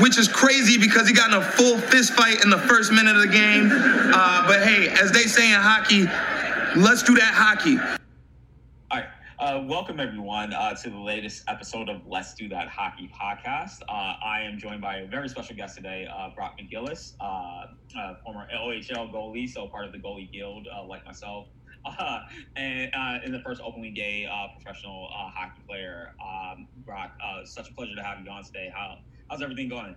[0.00, 3.14] which is crazy because he got in a full fist fight in the first minute
[3.14, 3.68] of the game.
[3.70, 6.04] Uh, but hey, as they say in hockey,
[6.80, 7.78] let's do that hockey.
[8.90, 9.06] All right.
[9.38, 13.82] Uh, welcome, everyone, uh, to the latest episode of Let's Do That Hockey podcast.
[13.88, 17.66] Uh, I am joined by a very special guest today, uh, Brock McGillis, uh,
[17.98, 21.46] uh, former OHL goalie, so part of the Goalie Guild, like myself.
[22.56, 27.12] and in the first openly gay professional hockey player, um, Brock.
[27.44, 28.70] such a pleasure to have you on today.
[28.74, 28.98] How
[29.30, 29.96] how's everything going?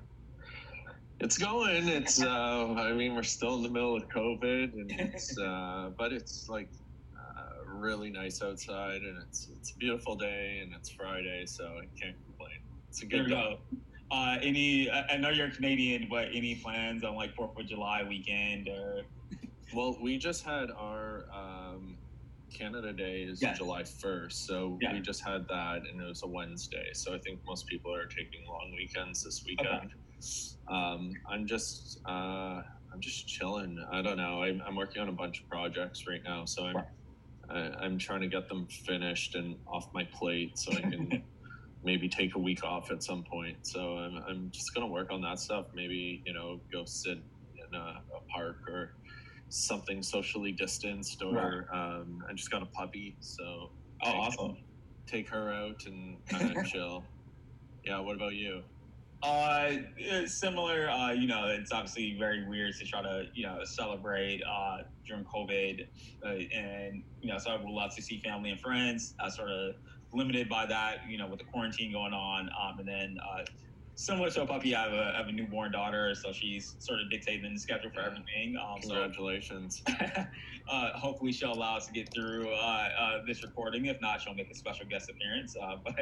[1.19, 1.87] It's going.
[1.87, 2.21] It's.
[2.21, 5.37] Uh, I mean, we're still in the middle of COVID, and it's.
[5.43, 6.69] Uh, but it's like
[7.17, 11.85] uh, really nice outside, and it's it's a beautiful day, and it's Friday, so I
[11.99, 12.59] can't complain.
[12.89, 13.57] It's a good day.
[14.11, 14.91] Uh, any?
[14.91, 19.01] I know you're Canadian, but any plans on like Fourth of July weekend or?
[19.73, 21.97] Well, we just had our um,
[22.53, 23.57] Canada Day is yes.
[23.57, 24.31] July 1st.
[24.31, 24.93] So yeah.
[24.93, 26.89] we just had that and it was a Wednesday.
[26.93, 29.67] So I think most people are taking long weekends this weekend.
[29.67, 29.93] Okay.
[30.69, 32.61] Um, I'm just, uh,
[32.93, 33.83] I'm just chilling.
[33.91, 34.43] I don't know.
[34.43, 36.45] I'm, I'm, working on a bunch of projects right now.
[36.45, 36.77] So I'm,
[37.49, 40.81] I, am i am trying to get them finished and off my plate so I
[40.81, 41.23] can
[41.83, 43.57] maybe take a week off at some point.
[43.63, 45.65] So I'm, I'm just going to work on that stuff.
[45.73, 47.17] Maybe, you know, go sit
[47.57, 48.93] in a, a park or
[49.53, 51.97] something socially distanced, or right.
[51.99, 53.69] um, I just got a puppy, so
[54.03, 54.57] oh, awesome.
[55.05, 57.03] Take her out and kind of chill.
[57.85, 57.99] Yeah.
[57.99, 58.63] What about you?
[59.21, 59.73] Uh,
[60.25, 60.89] similar.
[60.89, 65.23] Uh, you know, it's obviously very weird to try to you know celebrate uh, during
[65.25, 65.87] COVID,
[66.25, 69.13] uh, and you know, so I would love to see family and friends.
[69.19, 69.75] I sort of
[70.13, 73.43] limited by that, you know, with the quarantine going on, um, and then uh,
[73.95, 76.99] similar to a puppy, I have a, I have a newborn daughter, so she's sort
[76.99, 78.55] of dictating the schedule for everything.
[78.57, 79.81] Um, Congratulations.
[79.87, 79.93] So,
[80.71, 83.85] uh, hopefully, she'll allow us to get through uh, uh, this recording.
[83.85, 85.55] If not, she'll make a special guest appearance.
[85.61, 85.95] Uh, but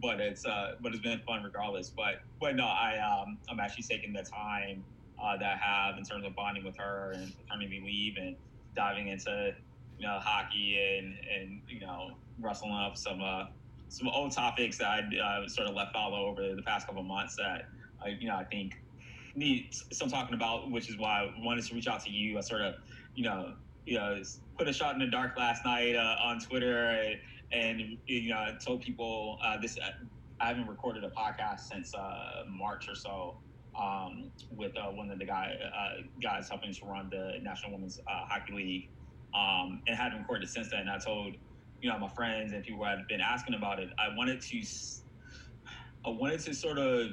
[0.00, 1.90] but it's uh, but it's been fun regardless.
[1.90, 4.84] But but no, I um, I'm actually taking the time
[5.22, 8.36] uh, that I have in terms of bonding with her and paternity leave and
[8.74, 9.52] diving into
[9.98, 13.20] you know hockey and and you know wrestling up some
[13.88, 17.36] some old topics that I uh, sort of left follow over the past couple months
[17.36, 17.68] that
[18.04, 18.74] I, you know, I think
[19.34, 22.38] need some talking about, which is why I wanted to reach out to you.
[22.38, 22.74] I sort of,
[23.14, 23.54] you know,
[23.84, 24.22] you know,
[24.58, 27.20] put a shot in the dark last night uh, on Twitter and,
[27.52, 29.78] and, you know, I told people uh, this.
[29.78, 29.90] Uh,
[30.40, 33.36] I haven't recorded a podcast since uh, March or so
[33.80, 35.54] um, with uh, one of the guy,
[36.20, 38.88] guys helping to run the National Women's Hockey League,
[39.34, 40.88] um, and hadn't recorded since then.
[40.88, 41.36] I told
[41.86, 44.60] you know my friends and people have been asking about it i wanted to
[46.04, 47.10] i wanted to sort of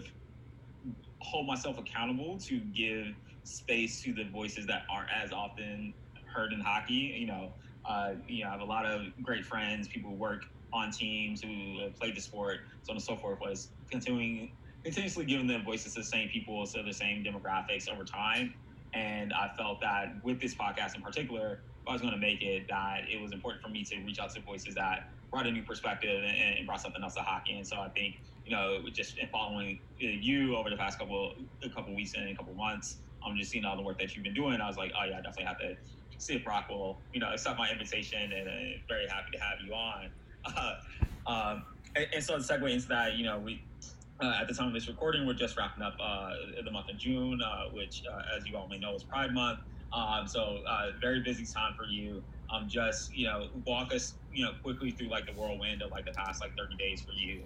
[1.22, 3.06] hold myself accountable to give
[3.44, 5.94] space to the voices that aren't as often
[6.36, 7.54] heard in hockey you know
[7.88, 10.42] uh, you know i have a lot of great friends people who work
[10.74, 14.50] on teams who played the sport so on and so forth was continuing
[14.84, 18.54] continuously giving them voices to the same people to the same demographics over time.
[18.96, 22.68] And i felt that with this podcast in particular I was going to make it,
[22.70, 25.64] that it was important for me to reach out to voices that brought a new
[25.64, 27.58] perspective and, and brought something else to hockey.
[27.58, 31.34] And so I think, you know, just in following you over the past couple
[31.64, 34.24] a couple weeks and a couple months, I'm just seeing all the work that you've
[34.24, 34.62] been doing.
[34.62, 35.76] I was like, oh yeah, I definitely have to
[36.18, 39.60] see if Brock will, you know, accept my invitation, and uh, very happy to have
[39.66, 40.10] you on.
[40.46, 40.76] Uh,
[41.26, 41.64] um,
[41.96, 43.64] and, and, so the segue into that, you know, we.
[44.22, 46.32] Uh, at the time of this recording, we're just wrapping up uh,
[46.64, 49.60] the month of June, uh, which, uh, as you all may know, is Pride Month.
[49.94, 52.24] Um, so uh, very busy time for you.
[52.52, 56.06] Um, just you know, walk us you know quickly through like the whirlwind of like
[56.06, 57.44] the past like 30 days for you.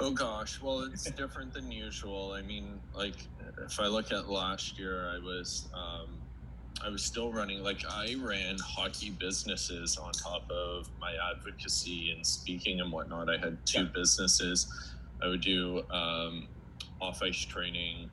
[0.00, 2.32] Oh gosh, well it's different than usual.
[2.32, 3.16] I mean, like
[3.64, 6.08] if I look at last year, I was um,
[6.84, 12.24] I was still running like I ran hockey businesses on top of my advocacy and
[12.26, 13.28] speaking and whatnot.
[13.28, 13.88] I had two yeah.
[13.94, 14.66] businesses.
[15.22, 16.46] I would do um,
[17.00, 18.10] off ice training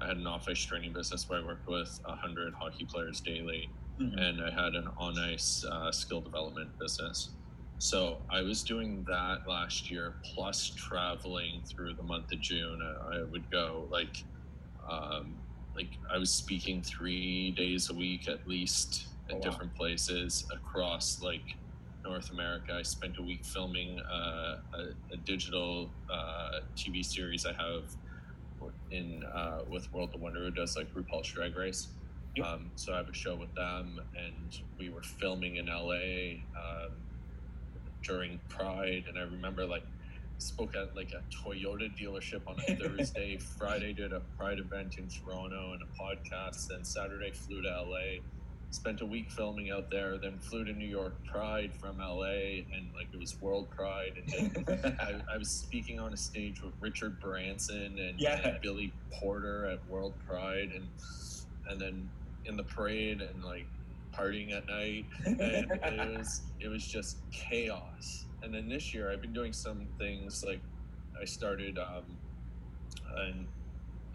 [0.00, 3.68] I had an off ice training business where I worked with 100 hockey players daily,
[4.00, 4.18] mm-hmm.
[4.18, 7.30] and I had an on ice uh, skill development business.
[7.78, 12.80] So I was doing that last year, plus traveling through the month of June.
[12.82, 14.22] I, I would go like,
[14.88, 15.34] um,
[15.74, 21.22] like I was speaking three days a week at least at oh, different places across
[21.22, 21.56] like
[22.04, 22.74] North America.
[22.78, 27.84] I spent a week filming uh, a, a, digital uh, TV series I have
[28.90, 31.88] in uh, with World of Wonder who does like RuPaul's Drag Race.
[32.36, 32.46] Yep.
[32.46, 36.92] Um, so I have a show with them, and we were filming in LA um,
[38.02, 39.84] during Pride, and I remember like
[40.38, 43.38] spoke at like a Toyota dealership on a Thursday.
[43.38, 46.68] Friday did a Pride event in Toronto and a podcast.
[46.68, 48.20] Then Saturday flew to LA,
[48.70, 52.88] spent a week filming out there, then flew to New York Pride from LA, and
[52.94, 54.68] like it was World Pride, and
[55.00, 58.40] I, I was speaking on a stage with Richard Branson and, Yeah.
[58.46, 60.86] and Billy Porter at World Pride, and
[61.68, 62.08] and then
[62.46, 63.66] in the parade and like
[64.14, 68.24] partying at night, and it was it was just chaos.
[68.42, 70.60] And then this year, I've been doing some things like
[71.20, 72.04] I started um,
[73.16, 73.46] an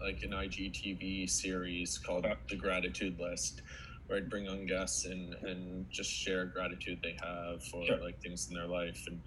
[0.00, 3.62] like an IGTV series called The Gratitude List,
[4.06, 8.00] where I'd bring on guests and and just share gratitude they have for Sure.
[8.02, 9.20] like things in their life and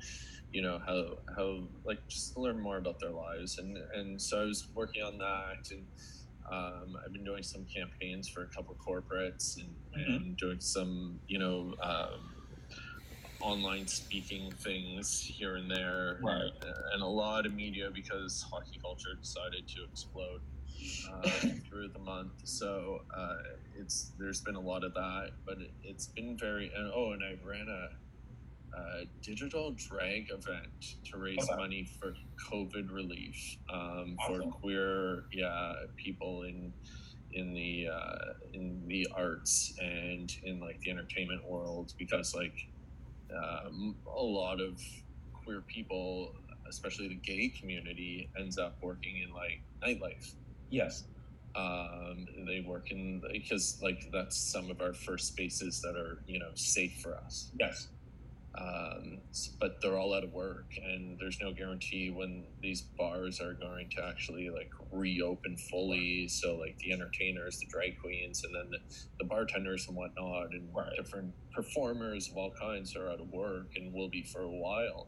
[0.51, 1.03] you know how
[1.37, 5.17] how like just learn more about their lives and and so I was working on
[5.17, 5.87] that and
[6.51, 10.15] um, I've been doing some campaigns for a couple of corporates and, Mhm.
[10.15, 12.33] and doing some you know um,
[13.41, 16.51] online speaking things here and there Right.
[16.93, 20.41] and a lot of media because hockey culture decided to explode
[21.11, 21.29] uh,
[21.69, 22.33] through the month.
[22.43, 23.35] So uh,
[23.79, 27.23] it's there's been a lot of that, but it, it's been very and oh, and
[27.23, 27.89] I ran a,
[28.79, 31.55] a digital drag event to raise Okay.
[31.55, 32.13] money for
[32.51, 34.51] COVID relief um, Awesome.
[34.51, 36.73] for queer yeah people in
[37.33, 42.55] in the uh, in the arts and in like the entertainment world because like
[43.35, 44.79] um, a lot of
[45.33, 46.33] queer people
[46.69, 50.35] especially the gay community ends up working in like nightlife
[50.69, 51.03] yes.
[51.55, 56.39] um, they work in because like that's some of our first spaces that are you
[56.39, 57.87] know safe for us Yes.
[58.57, 59.19] um,
[59.59, 63.89] but they're all out of work and there's no guarantee when these bars are going
[63.95, 68.79] to actually like reopen fully so like the entertainers the drag queens and then the,
[69.19, 70.91] the bartenders and whatnot and Right.
[70.95, 75.07] different performers of all kinds are out of work and will be for a while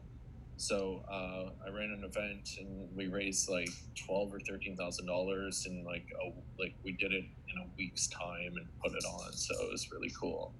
[0.62, 5.66] so uh, I ran an event and we raised like twelve or thirteen thousand dollars
[5.68, 6.32] in like a
[6.62, 9.32] like we did it in a week's time and put it on.
[9.32, 10.54] So it was really cool.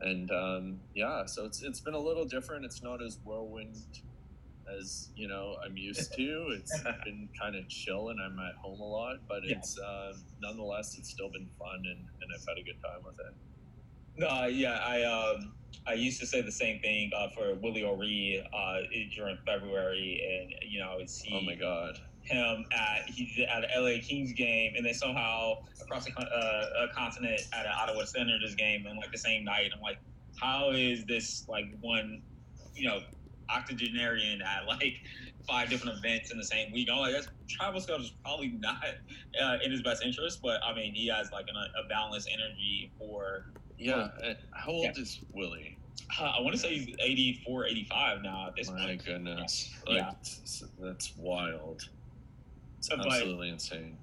[0.00, 2.64] And um, yeah, so it's it's been a little different.
[2.64, 3.76] It's not as whirlwind
[4.76, 6.46] as you know I'm used to.
[6.58, 9.56] It's been kind of chill and I'm at home a lot, but Yeah.
[9.56, 13.20] it's uh, nonetheless it's still been fun and, and I've had a good time with
[13.20, 13.34] it.
[14.16, 15.52] No, yeah, I um,
[15.86, 18.76] I used to say the same thing uh, for Willie O'Ree uh,
[19.16, 21.94] during February, and you know, I would see Oh my god.
[22.24, 26.64] him at he's at an LA Kings game, and then somehow across the con- uh,
[26.84, 29.70] a continent at an Ottawa Senators game, and like the same night.
[29.74, 29.98] I'm like,
[30.40, 32.22] how is this like one,
[32.74, 33.00] you know,
[33.54, 34.94] octogenarian at like
[35.48, 36.88] five different events in the same week?
[36.90, 38.84] Oh I'm like, that's travel schedule is probably not
[39.42, 42.92] uh, in his best interest, but I mean, he has like an, a balanced energy
[42.98, 43.46] for.
[43.78, 43.94] Yeah.
[44.24, 44.92] uh, How old Yeah.
[45.02, 45.76] is Willie?
[46.20, 49.04] Uh, I want to say he's 84, 85 now at this My point.
[49.04, 49.74] goodness.
[49.86, 50.12] Like, Yeah.
[50.80, 51.88] that's wild.
[52.78, 53.96] It's But- absolutely insane.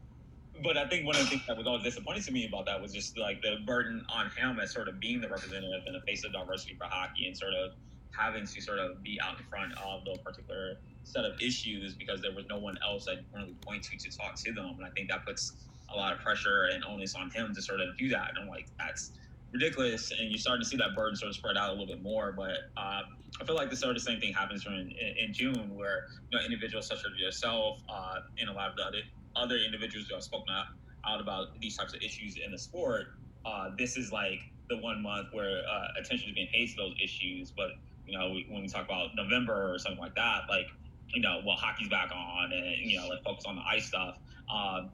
[0.63, 2.81] but I think one of the things that was always disappointing to me about that
[2.81, 6.01] was just like the burden on him as sort of being the representative and the
[6.01, 7.73] face of diversity for hockey and sort of
[8.17, 12.21] having to sort of be out in front of those particular set of issues because
[12.21, 14.75] there was no one else you can really point to to talk to them.
[14.77, 15.53] And I think that puts
[15.93, 18.29] a lot of pressure and onus on him to sort of do that.
[18.29, 19.11] And I'm like, that's
[19.51, 20.11] ridiculous.
[20.11, 22.31] And you're starting to see that burden sort of spread out a little bit more.
[22.31, 23.03] But um,
[23.39, 26.43] I feel like the sort of same thing happens in, in June where you know
[26.43, 29.01] individuals such as yourself uh, and a lot of the other
[29.35, 30.67] other individuals who have spoken out,
[31.05, 33.07] out about these types of issues in the sport,
[33.45, 34.39] uh, this is like
[34.69, 37.51] the one month where uh, attention is being paid to those issues.
[37.51, 37.71] But
[38.05, 40.67] you know, we, when we talk about November or something like that, like
[41.13, 44.17] you know, well, hockey's back on, and you know, let's focus on the ice stuff.
[44.53, 44.91] Um,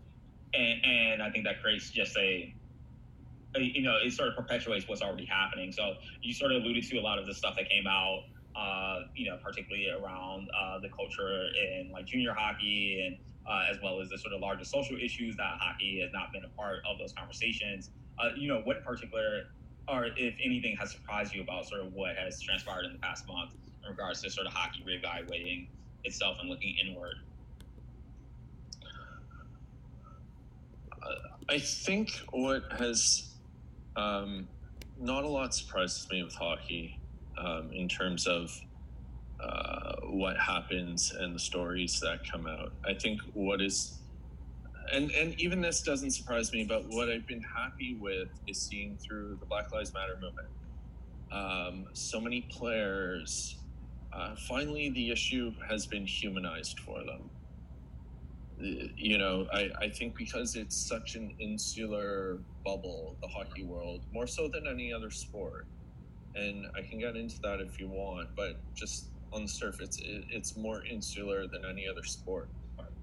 [0.54, 2.54] and, and I think that creates just a,
[3.56, 5.72] a, you know, it sort of perpetuates what's already happening.
[5.72, 8.20] So you sort of alluded to a lot of the stuff that came out,
[8.56, 13.18] uh, you know, particularly around uh, the culture in like junior hockey and
[13.50, 16.44] uh, as well as the sort of larger social issues that hockey has not been
[16.44, 17.90] a part of those conversations.
[18.20, 19.44] Uh, you know, what in particular,
[19.92, 23.28] or if anything, has surprised you about sort of what has transpired in the past
[23.28, 23.52] month
[23.84, 25.68] in regards to sort of hockey reevaluating
[26.04, 27.16] itself and looking inward?
[31.50, 33.34] I think what has
[33.98, 34.48] um,
[34.98, 36.98] not a lot surprises me with hockey
[37.38, 38.50] um, in terms of
[39.44, 42.72] uh, what happens and the stories that come out.
[42.86, 43.98] I think what is
[44.92, 48.98] and and even this doesn't surprise me, but what I've been happy with is seeing
[48.98, 50.48] through the Black Lives Matter movement.
[51.32, 53.58] Um, so many players.
[54.14, 57.30] Uh, finally, the issue has been humanized for them
[58.62, 64.28] you know, I, I think because it's such an insular bubble, the hockey world, more
[64.28, 65.66] so than any other sport.
[66.36, 70.26] And I can get into that if you want, but just on the surface, it,
[70.30, 72.50] it's more insular than any other sport.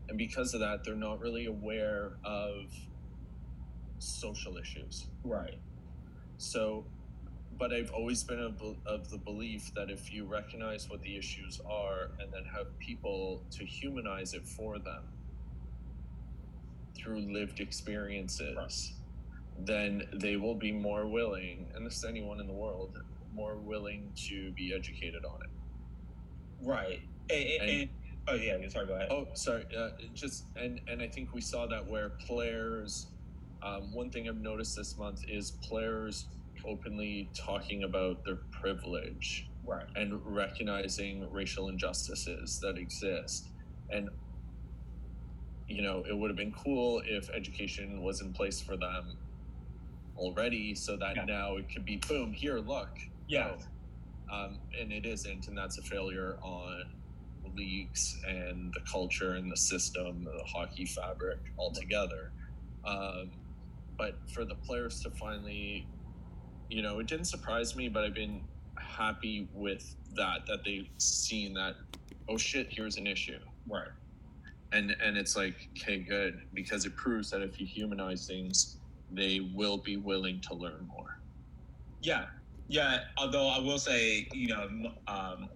[0.09, 2.73] And because of that, they're not really aware of
[3.99, 5.07] social issues.
[5.25, 5.59] Right.
[6.38, 6.85] so,
[7.59, 11.61] but I've always been of, of the belief that if you recognize what the issues
[11.69, 15.03] are and then have people to humanize it for them
[16.97, 19.67] through lived experiences, right.
[19.67, 22.97] then they will be more willing, and this is anyone in the world,
[23.35, 25.50] more willing to be educated on it.
[26.62, 27.00] Right.
[27.31, 27.88] And, and, and,
[28.28, 28.87] oh yeah, sorry.
[28.87, 29.08] Go ahead.
[29.11, 29.64] Oh, sorry.
[29.76, 33.06] Uh, just and and I think we saw that where players.
[33.61, 36.26] Um, one thing I've noticed this month is players
[36.64, 39.85] openly talking about their privilege right.
[39.97, 43.49] and recognizing racial injustices that exist.
[43.90, 44.11] And
[45.68, 49.16] you know, it would have been cool if education was in place for them
[50.16, 51.25] already, so that yeah.
[51.25, 52.32] now it could be boom.
[52.32, 52.90] Here, look.
[53.28, 53.52] Yeah.
[54.32, 56.85] Um, and it isn't, and that's a failure on
[57.55, 62.33] leagues and the culture and the system, the hockey fabric altogether.
[62.85, 63.31] Um,
[63.97, 65.87] but for the players to finally,
[66.71, 68.43] you know, it didn't surprise me, but I've been
[68.76, 71.75] happy with that that they've seen that.
[72.28, 72.69] Oh shit!
[72.71, 73.38] Here's an issue.
[73.69, 73.88] Right.
[74.73, 78.76] And and it's like okay, good because it proves that if you humanize things,
[79.11, 81.21] they will be willing to learn more.
[82.02, 82.26] Yeah,
[82.69, 83.05] yeah.
[83.17, 85.49] Although I will say, you know, um,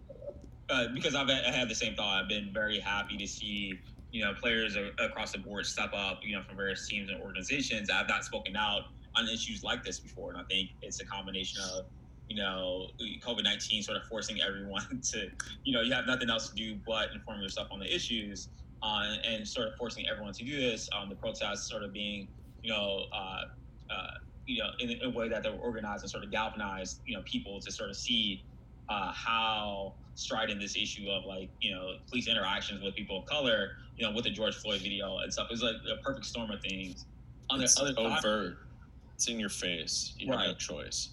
[0.73, 2.23] uh, because I've I had the same thought.
[2.23, 3.75] I've been very happy to see
[4.11, 6.21] you know players across the board step up.
[6.23, 7.91] You know, from various teams and organizations.
[7.91, 8.83] I've not spoken out
[9.15, 11.87] on issues like this before, and I think it's a combination of
[12.29, 12.87] you know
[13.25, 15.29] COVID nineteen sort of forcing everyone to
[15.65, 18.49] you know you have nothing else to do but inform yourself on the issues,
[18.83, 20.89] uh, and sort of forcing everyone to do this.
[20.99, 22.29] Um, the protests sort of being
[22.63, 23.05] you know.
[23.15, 23.41] Uh,
[23.91, 24.07] uh,
[24.45, 27.23] you know, in a way that they were organized and sort of galvanized, you know,
[27.25, 28.45] people to sort of see
[28.89, 33.73] uh, how strident this issue of like you know police interactions with people of color,
[33.97, 35.49] you know, with the George Floyd video and stuff.
[35.51, 37.07] It's like a perfect storm of things.
[37.51, 38.23] On it's the other overt.
[38.23, 38.57] Side,
[39.15, 40.15] it's in your face.
[40.19, 40.41] You right.
[40.41, 41.11] have no choice.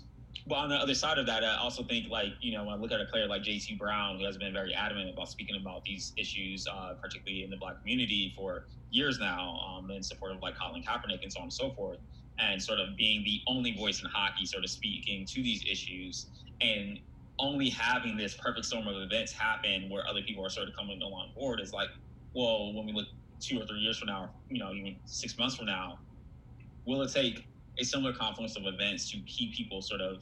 [0.47, 2.77] But on the other side of that, I also think like you know when I
[2.77, 3.75] look at a player like J.T.
[3.75, 7.57] Brown, who has been very adamant about speaking about these issues, uh, particularly in the
[7.57, 11.43] Black community for years now, um, in support of like Colin Kaepernick and so on
[11.43, 11.99] and so forth,
[12.39, 16.27] and sort of being the only voice in hockey, sort of speaking to these issues
[16.61, 16.99] and
[17.39, 21.01] only having this perfect storm of events happen where other people are sort of coming
[21.01, 21.89] along board is like,
[22.33, 23.07] well, when we look
[23.39, 25.99] two or three years from now, you know, even six months from now,
[26.85, 27.47] will it take
[27.79, 30.17] a similar confluence of events to keep people sort of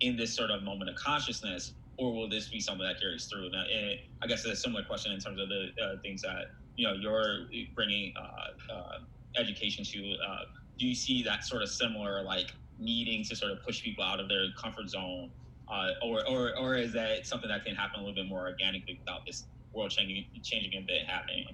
[0.00, 3.50] in this sort of moment of consciousness, or will this be something that carries through?
[3.50, 6.46] Now, and I guess it's a similar question in terms of the uh, things that
[6.76, 8.98] you know you're bringing uh, uh,
[9.36, 10.14] education to.
[10.26, 10.36] Uh,
[10.78, 14.18] do you see that sort of similar like needing to sort of push people out
[14.18, 15.30] of their comfort zone
[15.72, 18.98] uh, or, or or is that something that can happen a little bit more organically
[18.98, 21.46] without this world changing changing event happening?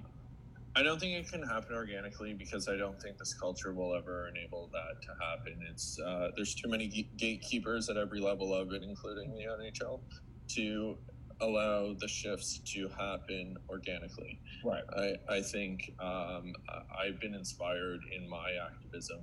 [0.75, 4.27] I don't think it can happen organically because I don't think this culture will ever
[4.27, 5.59] enable that to happen.
[5.69, 10.01] It's uh, there's too many gatekeepers at every level of it, including the NHL,
[10.49, 10.97] to
[11.41, 14.39] allow the shifts to happen organically.
[14.63, 14.83] Right.
[14.97, 16.53] I, I think um,
[16.97, 19.21] I've been inspired in my activism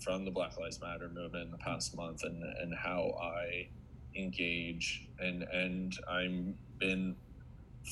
[0.00, 3.68] from the Black Lives Matter movement in the past month and, and how I
[4.16, 7.16] engage and and I'm been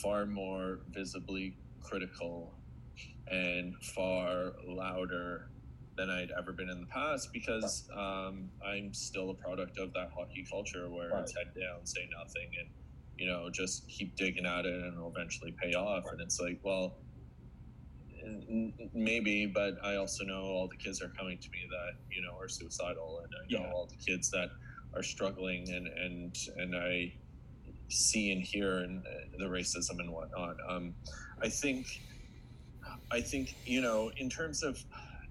[0.02, 2.54] far more visibly critical
[3.30, 5.50] and far louder
[5.96, 10.10] than I'd ever been in the past because um, I'm still a product of that
[10.16, 11.22] hockey culture where right.
[11.22, 12.68] it's head down, say nothing, and
[13.18, 16.04] you know just keep digging at it and it'll eventually pay off.
[16.04, 16.12] Right.
[16.12, 16.94] And it's like, well,
[18.94, 22.38] maybe, but I also know all the kids are coming to me that you know
[22.38, 23.72] are suicidal, and I know yeah.
[23.72, 24.50] all the kids that
[24.98, 27.14] are struggling and and and I
[27.88, 30.56] see and hear and uh, the racism and whatnot.
[30.68, 30.94] Um,
[31.40, 32.02] I think
[33.10, 34.84] I think you know in terms of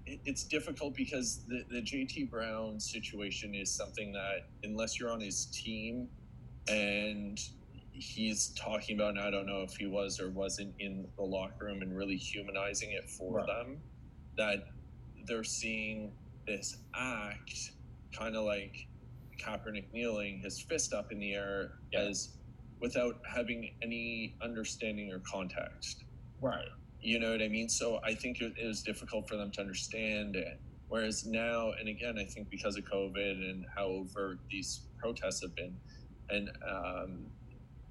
[0.06, 5.46] it's difficult because the, the JT Brown situation is something that unless you're on his
[5.46, 6.08] team
[6.66, 7.38] and
[7.92, 11.66] he's talking about and I don't know if he was or wasn't in the locker
[11.66, 13.46] room and really humanizing it for right.
[13.46, 13.80] them
[14.38, 14.68] that
[15.26, 16.12] they're seeing
[16.46, 17.72] this act
[18.16, 18.86] kind of like
[19.38, 22.00] Kaepernick kneeling, his fist up in the air, yeah.
[22.00, 22.38] as
[22.80, 26.04] without having any understanding or context.
[26.40, 26.68] Right.
[27.00, 27.68] You know what I mean?
[27.68, 30.60] So I think it, it was difficult for them to understand it.
[30.88, 35.54] Whereas now, and again, I think because of COVID and how overt these protests have
[35.54, 35.76] been,
[36.30, 37.26] and um,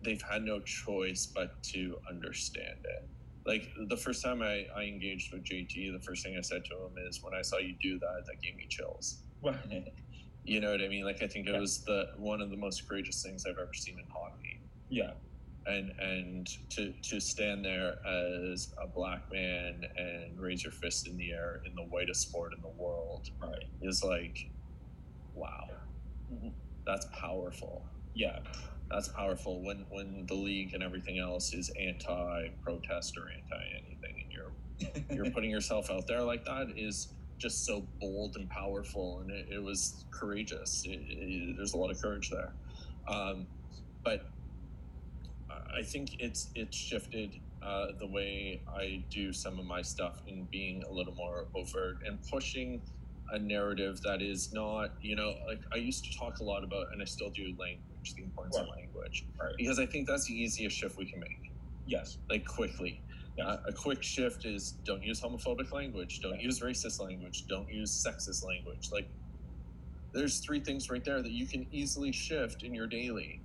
[0.04, 3.08] they've had no choice but to understand it.
[3.46, 6.76] Like the first time I, I engaged with JT, the first thing I said to
[6.76, 9.94] him is, "When I saw you do that, that gave me chills." Right.
[10.48, 11.04] You know what I mean?
[11.04, 11.60] Like I think it yeah.
[11.60, 14.62] was the one of the most courageous things I've ever seen in hockey.
[14.90, 15.12] Yeah.
[15.66, 21.18] And and to to stand there as a black man and raise your fist in
[21.18, 23.66] the air in the whitest sport in the world right.
[23.82, 24.50] is like
[25.36, 25.68] wow.
[26.34, 26.50] Mm-hmm.
[26.86, 27.84] That's powerful.
[28.16, 28.40] Yeah.
[28.90, 34.52] That's powerful when when the league and everything else is anti-protest or anti-anything, and you're
[35.14, 39.48] you're putting yourself out there like that is just so bold and powerful, and it,
[39.52, 40.84] it was courageous.
[40.86, 42.52] It, it, there's a lot of courage there,
[43.08, 43.46] um,
[44.04, 44.26] but
[45.78, 50.48] I think it's it's shifted uh, the way I do some of my stuff in
[50.52, 52.82] being a little more overt and pushing
[53.32, 56.94] a narrative that is not, you know, like I used to talk a lot about,
[56.94, 58.68] and I still do language, the importance right.
[58.68, 59.54] of language, right.
[59.58, 61.52] because I think that's the easiest shift we can make.
[61.86, 63.02] Yes, like quickly.
[63.40, 68.44] A quick shift is don't use homophobic language, don't use racist language, don't use sexist
[68.44, 68.90] language.
[68.92, 69.08] Like,
[70.12, 73.40] there's three things right there that you can easily shift in your daily.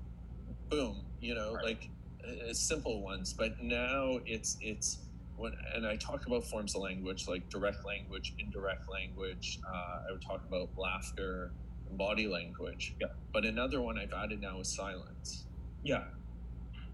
[0.70, 1.64] Boom, you know, right.
[1.64, 1.90] like
[2.25, 3.34] uh, simple ones.
[3.34, 4.99] But now it's it's
[5.37, 9.61] when and I talk about forms of language like direct language, indirect language.
[9.66, 11.52] Uh, I would talk about laughter,
[11.92, 12.94] and body language.
[13.00, 13.08] Yeah.
[13.32, 15.44] But another one I've added now is silence.
[15.84, 16.04] Yeah.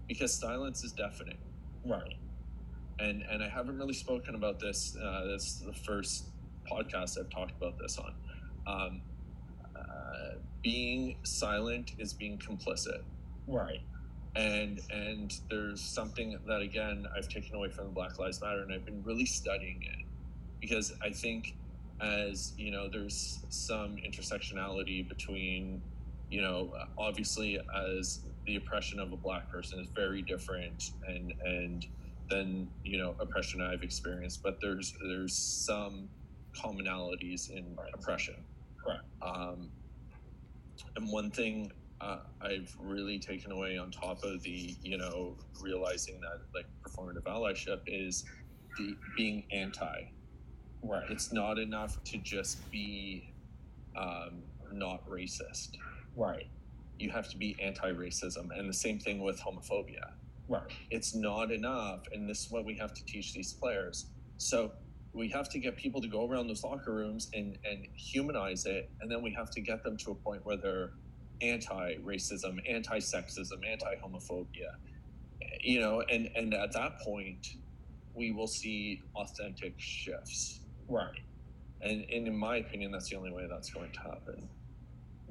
[0.07, 1.37] Because silence is deafening.
[1.85, 2.17] Right.
[2.99, 4.95] And and I haven't really spoken about this.
[5.01, 6.25] Uh, this is the first
[6.69, 8.13] podcast I've talked about this on.
[8.67, 9.01] Um,
[9.75, 13.01] uh, being silent is being complicit.
[13.47, 13.81] Right
[14.35, 18.71] and and there's something that again I've taken away from the Black Lives Matter, and
[18.71, 20.05] I've been really studying it
[20.61, 21.55] because I think
[22.01, 25.81] as you know, there's some intersectionality between
[26.29, 31.87] you know, obviously as the oppression of a black person is very different and and
[32.29, 36.09] than you know oppression I've experienced, but there's there's some
[36.53, 37.91] commonalities in right.
[37.93, 38.35] oppression.
[38.83, 39.03] Correct.
[39.21, 39.69] Um,
[40.95, 41.71] and one thing
[42.01, 47.23] uh, I've really taken away on top of the, you know, realizing that like performative
[47.23, 48.23] allyship is
[48.77, 50.11] the being anti.
[50.81, 51.03] Right.
[51.09, 53.33] It's not enough to just be
[53.97, 55.71] um, not racist.
[56.15, 56.47] Right.
[56.97, 60.11] You have to be anti-racism, and the same thing with homophobia.
[60.49, 60.63] Right.
[60.89, 64.07] It's not enough, and this is what we have to teach these players.
[64.37, 64.71] So
[65.13, 68.89] we have to get people to go around those locker rooms and and humanize it,
[68.99, 70.91] and then we have to get them to a point where they're
[71.41, 74.73] anti-racism, anti-sexism, anti-homophobia.
[75.61, 77.55] You know, and and at that point,
[78.15, 80.61] we will see authentic shifts.
[80.87, 81.19] Right.
[81.81, 84.49] And, and in my opinion, that's the only way that's going to happen.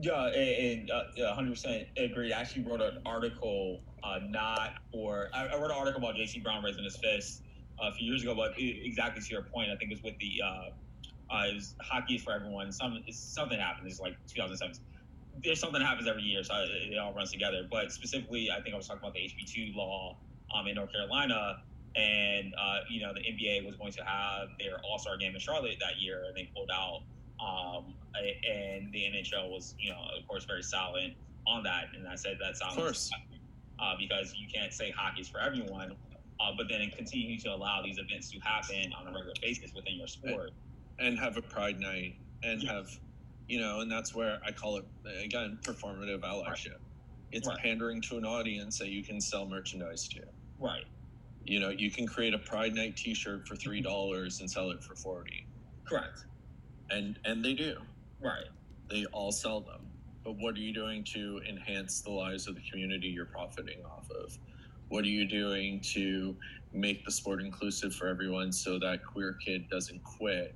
[0.00, 2.32] Yeah, and, uh, 100% agree.
[2.32, 6.40] I actually wrote an article, uh, not or I, I, wrote an article about J.T.
[6.40, 7.42] Brown raising his fist
[7.82, 10.18] uh, a few years ago, but exactly to your point, I think it was with
[10.18, 12.72] the, uh, uh, it was hockey is for everyone.
[12.72, 13.88] Some something happened.
[13.88, 14.84] It's like 2007
[15.42, 17.66] there's something that happens every year, so it all runs together.
[17.70, 20.16] But specifically, I think I was talking about the HB2 law
[20.54, 21.62] um, in North Carolina,
[21.96, 25.40] and uh, you know the NBA was going to have their All Star game in
[25.40, 27.02] Charlotte that year, and they pulled out.
[27.40, 31.14] Um, and the NHL was, you know, of course, very silent
[31.46, 31.84] on that.
[31.94, 33.10] And I said that silence
[33.80, 35.92] uh, because you can't say hockey's for everyone,
[36.40, 39.96] uh, but then continue to allow these events to happen on a regular basis within
[39.96, 40.50] your sport.
[40.98, 42.88] And, and have a pride night and have
[43.48, 44.84] you know, and that's where I call it
[45.24, 46.78] again performative allyship.
[47.32, 47.58] It's right.
[47.58, 50.20] pandering to an audience that you can sell merchandise to.
[50.58, 50.84] Right.
[51.44, 54.84] You know, you can create a Pride Night T-shirt for three dollars and sell it
[54.84, 55.46] for forty.
[55.86, 56.26] Correct.
[56.90, 57.78] And and they do.
[58.20, 58.46] Right.
[58.90, 59.77] They all sell them.
[60.28, 64.10] But what are you doing to enhance the lives of the community you're profiting off
[64.10, 64.36] of?
[64.90, 66.36] What are you doing to
[66.70, 70.54] make the sport inclusive for everyone so that queer kid doesn't quit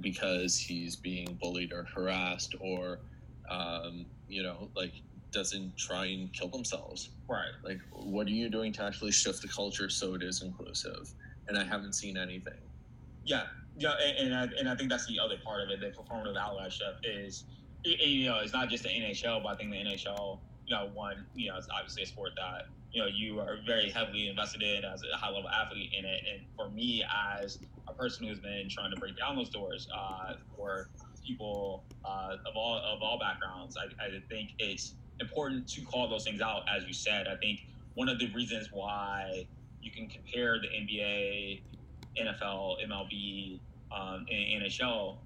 [0.00, 3.00] because he's being bullied or harassed or
[3.50, 4.94] um, you know like
[5.30, 7.10] doesn't try and kill themselves?
[7.28, 7.52] Right.
[7.62, 11.12] Like what are you doing to actually shift the culture so it is inclusive?
[11.48, 12.62] And i haven't seen anything.
[13.26, 13.44] Yeah.
[13.76, 15.80] Yeah and, and, I, and I think that's the other part of it.
[15.80, 17.44] The performative allyship is
[17.84, 21.26] you know it's not just the nhl but i think the nhl you know one
[21.34, 22.62] you know it's obviously a sport that
[22.92, 26.20] you know you are very heavily invested in as a high level athlete in it
[26.32, 27.02] and for me
[27.42, 30.90] as a person who's been trying to break down those doors uh, for
[31.26, 33.76] people uh, of all of all backgrounds.
[33.76, 37.26] I, I think it's important to call those things out, as you said.
[37.28, 37.60] I think
[37.94, 39.46] one of the reasons why
[39.80, 41.62] you can compare the NBA,
[42.20, 43.60] NFL, MLB,
[43.96, 45.18] um, and NHL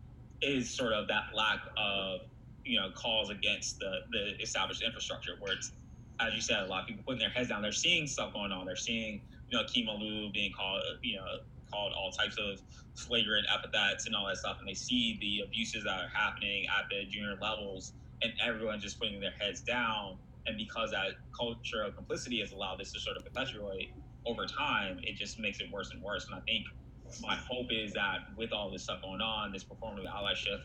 [0.43, 2.21] is sort of that lack of
[2.65, 5.73] you know calls against the the established infrastructure where it's
[6.21, 8.53] as you said a lot of people putting their heads down they're seeing stuff going
[8.53, 11.25] on they're seeing you know Akim Aliu being called you know
[11.71, 12.61] called all types of
[12.97, 16.87] flagrant epithets and all that stuff, and they see the abuses that are happening at
[16.91, 20.19] the junior levels, and everyone just putting their heads down.
[20.47, 23.91] And because that culture of complicity has allowed this to sort of perpetuate
[24.27, 26.27] over time, it just makes it worse and worse.
[26.31, 26.65] And I think
[27.23, 30.61] my hope is that with all this stuff going on, this performative allyship,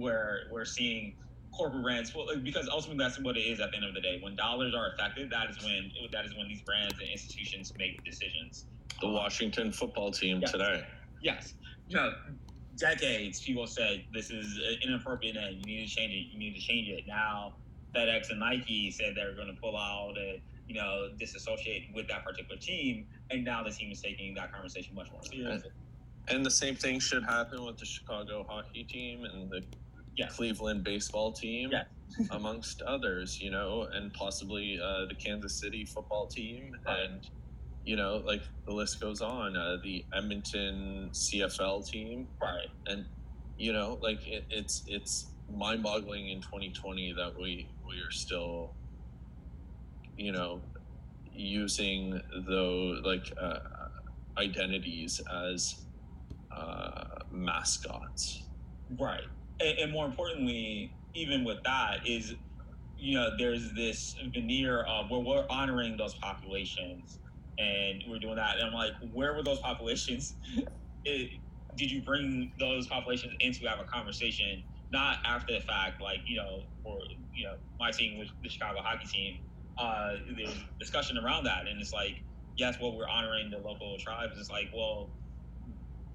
[0.00, 1.14] where we're seeing
[1.52, 4.18] corporate brands well, because ultimately that's what it is at the end of the day.
[4.22, 8.02] When dollars are affected that is when that is when these brands and institutions make
[8.04, 8.66] decisions.
[9.00, 10.52] The washington football team yes.
[10.52, 10.84] today.
[11.22, 11.54] Yes.
[11.88, 12.12] You know
[12.76, 16.60] decades people said this is inappropriate and you need to change it you need to
[16.60, 17.06] change it.
[17.06, 17.54] Now
[17.94, 22.24] fedex and nike said they're going to pull out and you know disassociate with that
[22.24, 25.70] particular team and now the team is taking that conversation much more seriously.
[26.28, 29.62] And the same thing should happen with the chicago hockey team and the
[30.20, 30.36] yes.
[30.36, 31.86] Cleveland baseball team, yes.
[32.30, 36.76] amongst others, you know, and possibly uh, the Kansas City football team.
[36.86, 36.98] Right.
[37.06, 37.28] And,
[37.84, 42.28] you know, like the list goes on, uh, the Edmonton CFL team.
[42.40, 42.68] Right.
[42.86, 43.06] And,
[43.58, 48.74] you know, like it, it's, it's mind boggling in 2020 that we, we are still,
[50.16, 50.60] you know,
[51.32, 53.60] using those like uh,
[54.36, 55.86] identities as
[56.52, 58.42] uh, mascots.
[58.98, 59.24] Right
[59.60, 62.34] and, and more importantly, even with that, is
[62.96, 67.18] you know there's this veneer of where we're honoring those populations
[67.58, 68.56] and we're doing that.
[68.58, 70.36] And i'm like where were those populations?
[71.04, 71.30] It,
[71.76, 74.62] did you bring those populations in to have a conversation?
[74.92, 76.98] Not after the fact like you know for
[77.34, 79.38] you know my team with the chicago hockey team
[79.78, 81.66] uh there's discussion around that.
[81.68, 82.16] And it's like
[82.58, 84.34] yes well we're honoring the local tribes.
[84.38, 85.12] It's like well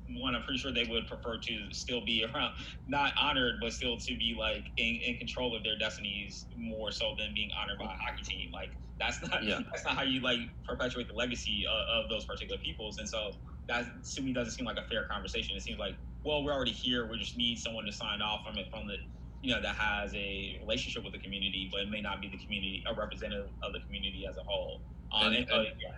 [0.09, 2.53] one, I'm pretty sure they would prefer to still be around,
[2.87, 7.15] not honored, but still to be like in, in control of their destinies more so
[7.17, 8.51] than being honored by a hockey team.
[8.51, 9.59] Like that's not yeah.
[9.71, 12.99] that's not how you like perpetuate the legacy of, of, those particular peoples.
[12.99, 13.31] And so
[13.67, 15.55] that to me doesn't seem like a fair conversation.
[15.55, 17.07] It seems like well we're already here.
[17.09, 18.97] We just need someone to sign off from it from the
[19.41, 22.37] you know that has a relationship with the community, but it may not be the
[22.37, 24.81] community a representative of the community as a whole.
[25.13, 25.91] Um, and, and, and, yeah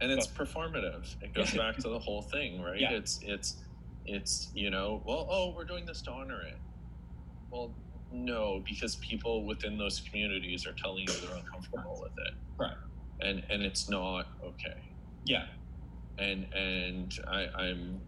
[0.00, 1.14] and it's performative.
[1.22, 2.80] It goes back to the whole thing right?
[2.80, 2.92] Yeah.
[2.92, 3.56] it's it's
[4.06, 6.58] it's you know well oh we're doing this to honor it.
[7.50, 7.74] Well
[8.12, 12.34] no because people within those communities are telling you they're uncomfortable with it.
[12.58, 12.76] Right.
[13.20, 14.80] And and it's not okay.
[15.24, 15.46] Yeah.
[16.18, 18.00] And and I, i'm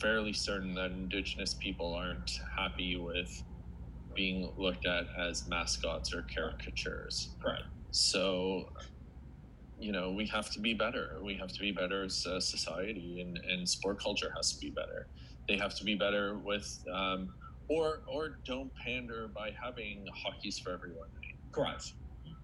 [0.00, 3.42] fairly certain that indigenous people aren't happy with
[4.14, 7.30] being looked at as mascots or caricatures.
[7.44, 7.62] Right.
[7.90, 8.70] So
[9.80, 11.18] you know we have to be better.
[11.22, 14.70] We have to be better as a society and, and sport culture has to be
[14.70, 15.08] better.
[15.48, 17.34] They have to be better with um,
[17.68, 21.08] or or don't pander by having hockey's for everyone.
[21.52, 21.92] Correct.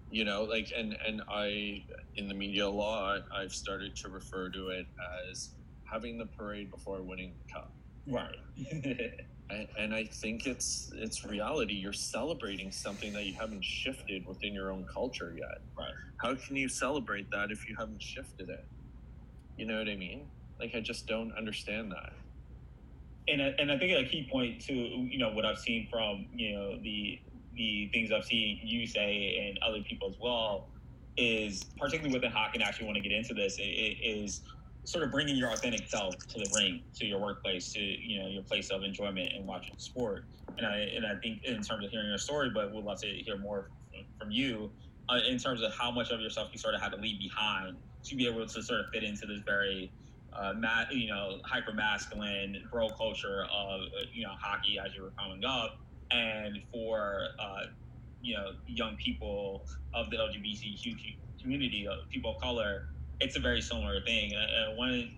[0.09, 1.83] You know like and and i
[2.15, 4.87] in the media law i've started to refer to it
[5.29, 5.49] as
[5.83, 7.73] having the parade before winning the cup.
[8.07, 9.19] Right
[9.49, 11.73] and, and I think it's it's reality.
[11.73, 15.61] You're celebrating something that you haven't shifted within your own culture yet.
[15.77, 15.93] Right.
[16.17, 18.65] How can you celebrate that if you haven't shifted it?
[19.57, 20.27] You know what I mean?
[20.59, 22.13] Like I just don't understand that.
[23.29, 26.27] And I, and I think a key point to you know what I've seen from
[26.33, 27.19] you know the
[27.55, 30.67] the things I've seen you say and other people as well
[31.17, 32.55] is particularly within hockey.
[32.55, 33.57] And I actually want to get into this.
[33.59, 34.41] Is
[34.87, 38.29] sort of bringing your authentic self to the ring, to your workplace, to you know
[38.29, 40.23] your place of enjoyment and watching sport.
[40.57, 43.07] And I and I think in terms of hearing your story, but would love to
[43.07, 43.69] hear more
[44.17, 44.71] from you
[45.09, 47.77] uh, in terms of how much of yourself you sort of had to leave behind
[48.05, 49.91] to be able to sort of fit into this very
[50.39, 53.81] uh, ma- you know hyper masculine bro culture of
[54.13, 55.75] you know hockey as you were coming up,
[56.11, 57.65] and for uh,
[58.21, 60.93] you know young people of the LGBTQ
[61.41, 62.83] community, uh, people of color
[63.19, 64.33] it's a very similar thing.
[64.35, 65.15] Uh, one,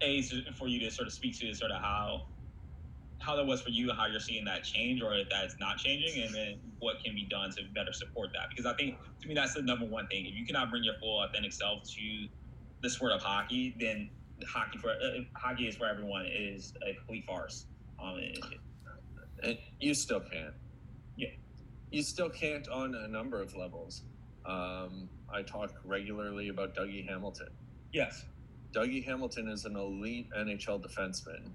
[0.00, 0.22] a
[0.56, 2.22] for you to sort of speak to sort of how
[3.20, 6.22] how that was for you, how you're seeing that change, or if that's not changing,
[6.22, 8.48] and then what can be done to better support that.
[8.48, 10.26] Because I think to me that's the number one thing.
[10.26, 12.28] If you cannot bring your full authentic self to
[12.82, 14.10] the sport of hockey, then
[14.46, 17.66] hockey for uh, hockey is for everyone is a complete farce.
[18.00, 18.38] Um, it,
[19.42, 20.54] and you still can't.
[21.16, 21.28] Yeah,
[21.90, 24.02] you still can't on a number of levels.
[24.48, 27.50] Um, I talk regularly about Dougie Hamilton.
[27.92, 28.24] Yes.
[28.72, 31.50] Dougie Hamilton is an elite NHL defenseman.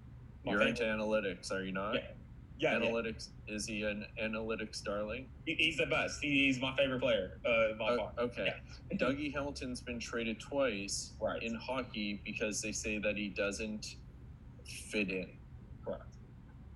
[0.46, 0.80] My You're favorite.
[0.80, 1.96] into analytics, are you not?
[1.96, 2.02] Yeah.
[2.60, 3.56] Yeah, analytics yeah.
[3.56, 5.28] is he an analytics darling?
[5.46, 6.22] he's the best.
[6.22, 8.12] he's my favorite player uh, by uh, far.
[8.20, 8.54] Okay,
[8.92, 8.98] yeah.
[8.98, 11.42] Dougie Hamilton's been traded twice right.
[11.42, 13.96] in hockey because they say that he doesn't
[14.66, 15.30] fit in.
[15.84, 16.04] Correct.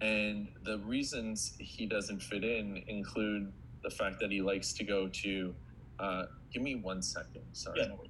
[0.02, 3.54] And the reasons he doesn't fit in include
[3.84, 5.56] the fact that he likes to go to
[6.00, 7.44] uh, give me one second.
[7.54, 7.80] Sorry.
[7.82, 8.04] Yeah, no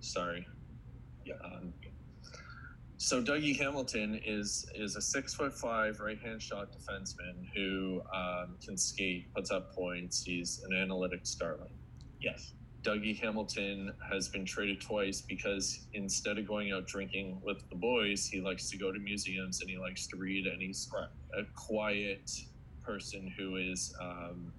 [0.00, 0.46] Sorry.
[1.24, 1.34] Yeah.
[1.42, 1.72] Um,
[2.98, 8.56] so Dougie Hamilton is is a six foot five right hand shot defenseman who um,
[8.64, 10.22] can skate, puts up points.
[10.22, 11.72] He's an analytics darling.
[12.20, 12.54] Yes.
[12.82, 18.26] Dougie Hamilton has been traded twice because instead of going out drinking with the boys,
[18.26, 20.90] he likes to go to museums and he likes to read, and he's
[21.38, 22.30] a quiet
[22.84, 24.52] person who is um,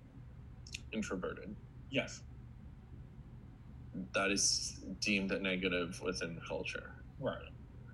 [0.92, 1.56] introverted.
[1.90, 2.22] Yes.
[4.14, 6.92] That is deemed a negative within culture.
[7.20, 7.50] Right.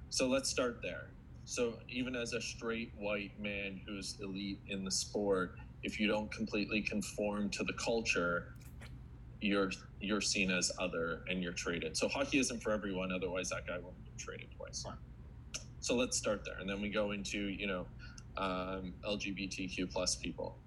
[0.10, 1.10] So let's start there.
[1.46, 6.32] So even as a straight white man who's elite in the sport, if you don't
[6.32, 8.56] completely conform to the culture,
[9.42, 11.98] you're you're seen as other and you're traded.
[11.98, 14.84] So hockey isn't for everyone, otherwise that guy won't be traded twice.
[14.86, 14.96] Right.
[15.80, 17.88] So let's start there, and then we go into you know
[18.38, 20.58] um, LGBTQ plus people.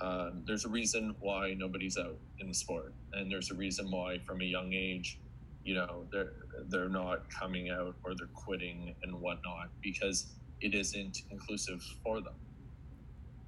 [0.00, 4.18] Um, there's a reason why nobody's out in the sport, and there's a reason why
[4.18, 5.18] from a young age,
[5.64, 6.32] you know, they're
[6.68, 12.34] they're not coming out or they're quitting and whatnot because it isn't inclusive for them.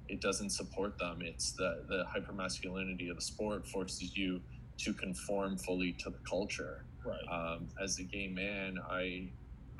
[0.07, 1.21] It doesn't support them.
[1.21, 4.41] It's the the hypermasculinity of the sport forces you
[4.79, 6.85] to conform fully to the culture.
[7.05, 7.19] Right.
[7.31, 9.29] Um, as a gay man, I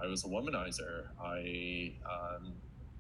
[0.02, 1.08] I was a womanizer.
[1.22, 2.54] I um,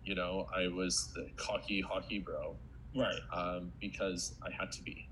[0.10, 2.56] you know I was the cocky hockey bro
[2.96, 3.20] Right.
[3.32, 5.08] um, because I had to be.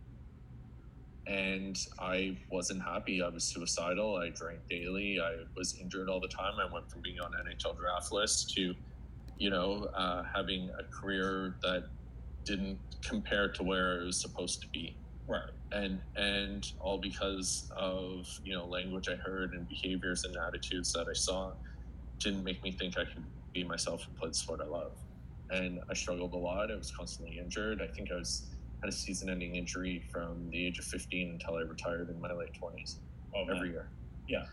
[1.27, 3.21] And I wasn't happy.
[3.21, 4.15] I was suicidal.
[4.15, 5.19] I drank daily.
[5.21, 6.53] I was injured all the time.
[6.59, 8.73] I went from being on NHL draft list to,
[9.37, 11.83] you know, uh, having a career that
[12.45, 14.95] didn't compare to where it was supposed to be.
[15.27, 15.51] Right.
[15.71, 21.07] And and all because of you know language I heard and behaviors and attitudes that
[21.09, 21.51] I saw
[22.19, 23.23] didn't make me think I could
[23.57, 24.93] be myself and play the sport I love
[25.49, 26.71] and I struggled a lot.
[26.71, 27.81] I was constantly injured.
[27.81, 28.49] I think I was
[28.81, 32.51] had a season-ending injury from the age of 15 until I retired in my late
[32.61, 32.99] 20s.
[33.35, 33.89] Oh, every year.
[34.27, 34.43] Yeah.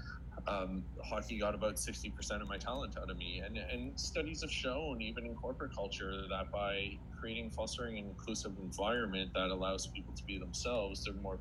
[0.46, 4.50] Um, hockey got about 60% of my talent out of me, and and studies have
[4.50, 10.12] shown, even in corporate culture, that by creating, fostering an inclusive environment that allows people
[10.14, 11.38] to be themselves, they're more,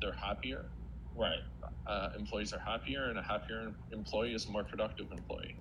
[0.00, 0.66] they're happier.
[1.14, 1.40] Right.
[1.86, 5.56] Uh, employees are happier, and a happier employee is a more productive employee.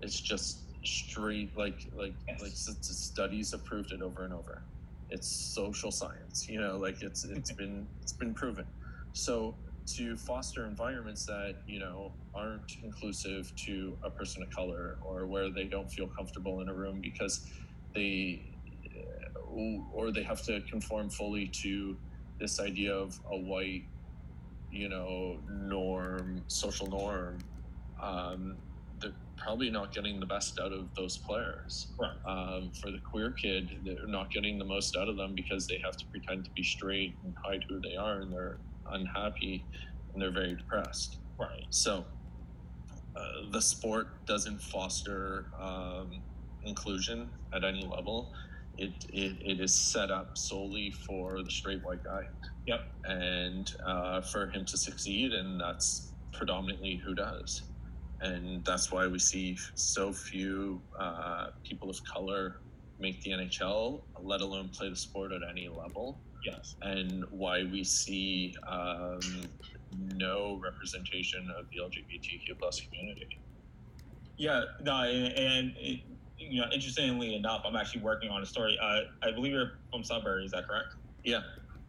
[0.00, 2.40] It's just straight like like Yes.
[2.42, 4.62] like studies have proved it over and over.
[5.10, 8.66] It's social science you know like it's it's been it's been proven.
[9.12, 9.56] So
[9.96, 15.50] to foster environments that you know aren't inclusive to a person of color or where
[15.50, 17.46] they don't feel comfortable in a room because
[17.94, 18.52] they
[18.96, 19.60] uh,
[19.92, 21.98] or they have to conform fully to
[22.38, 23.84] this idea of a white
[24.70, 27.38] you know norm social norm
[28.00, 28.56] um,
[29.40, 32.16] probably not getting the best out of those players Right.
[32.26, 35.80] um, for the queer kid they're not getting the most out of them because they
[35.84, 38.58] have to pretend to be straight and hide who they are and they're
[38.92, 39.64] unhappy
[40.12, 41.64] and they're very depressed Right.
[41.70, 42.04] so
[43.16, 46.22] uh, the sport doesn't foster um,
[46.64, 48.32] inclusion at any level
[48.78, 52.22] it, it, it is set up solely for the straight white guy
[52.66, 52.80] Yep.
[53.04, 57.62] and uh, for him to succeed and that's predominantly who does
[58.20, 62.56] and that's why we see so few uh, people of color
[62.98, 66.76] make the NHL, let alone play the sport at any level, Yes.
[66.82, 69.20] and why we see um,
[70.14, 73.38] no representation of the LGBTQ plus community.
[74.36, 74.64] Yeah.
[74.82, 75.02] No.
[75.02, 76.00] And, and it,
[76.38, 78.78] you know, interestingly enough, I'm actually working on a story.
[78.80, 80.44] Uh, I believe you're from Sudbury.
[80.44, 80.94] Is that correct?
[81.24, 81.40] Yeah,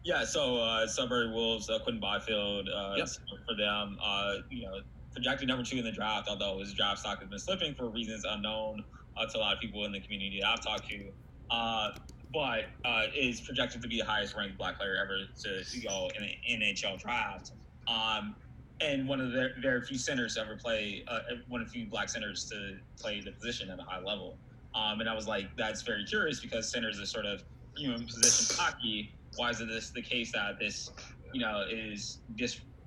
[0.04, 3.08] Yeah, so uh, Sudbury Wolves, uh, Quinton Byfield, uh, Yep.
[3.46, 4.80] for them, uh, you know,
[5.12, 8.24] projected number two in the draft, although his draft stock has been slipping for reasons
[8.28, 8.84] unknown
[9.16, 11.04] uh, to a lot of people in the community that I've talked to.
[11.50, 11.90] Uh,
[12.32, 16.22] but uh, is projected to be the highest ranked black player ever to, go in
[16.24, 17.52] an NHL draft.
[17.86, 18.34] Um,
[18.80, 21.86] and one of the very few centers to ever play, uh, one of the few
[21.86, 24.36] black centers to play the position at a high level.
[24.74, 27.44] Um, and I was like, that's very curious because centers are sort of
[27.76, 29.12] human position hockey.
[29.36, 30.90] Why is it this the case that this,
[31.32, 32.18] you know, is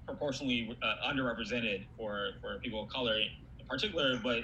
[0.06, 4.40] disproportionately uh, underrepresented for for people of color in particular, but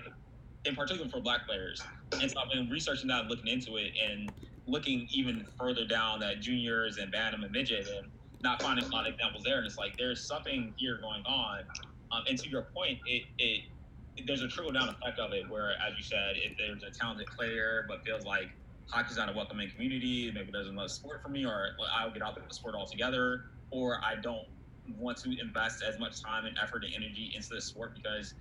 [0.65, 1.81] in particular for black players?
[2.19, 4.31] And so I've been researching that, looking into it, and
[4.67, 8.07] looking even further down at juniors and Bantam and midget, and
[8.43, 9.57] not finding a lot of examples there.
[9.57, 11.59] And it's like there's something here going on.
[12.11, 13.61] Um, and to your point, it it
[14.27, 17.27] there's a trickle down effect of it where, as you said, if there's a talented
[17.27, 18.49] player but feels like
[18.89, 22.37] hockey's not a welcoming community, maybe there's another sport for me, or I'll get out
[22.37, 24.45] of the sport altogether, or I don't
[24.97, 28.33] want to invest as much time and effort and energy into the sport because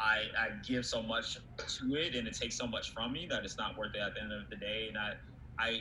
[0.00, 3.44] I, I give so much to it and it takes so much from me that
[3.44, 4.86] it's not worth it at the end of the day.
[4.88, 5.12] And I,
[5.58, 5.80] I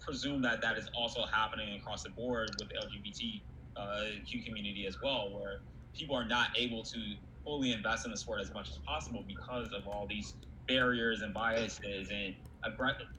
[0.00, 3.42] presume that that is also happening across the board with the LGBT
[3.76, 5.60] uh, Q community as well, where
[5.94, 6.98] people are not able to
[7.44, 10.34] fully invest in the sport as much as possible because of all these
[10.68, 12.34] barriers and biases and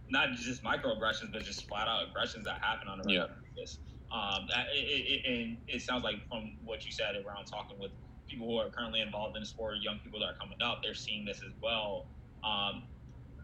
[0.10, 3.80] not just microaggressions, but just flat out aggressions that happen on a regular basis.
[4.14, 7.92] Um, that, it, it, and it sounds like from what you said around talking with
[8.28, 10.94] people who are currently involved in the sport, young people that are coming up, they're
[10.94, 12.06] seeing this as well.
[12.44, 12.84] Um,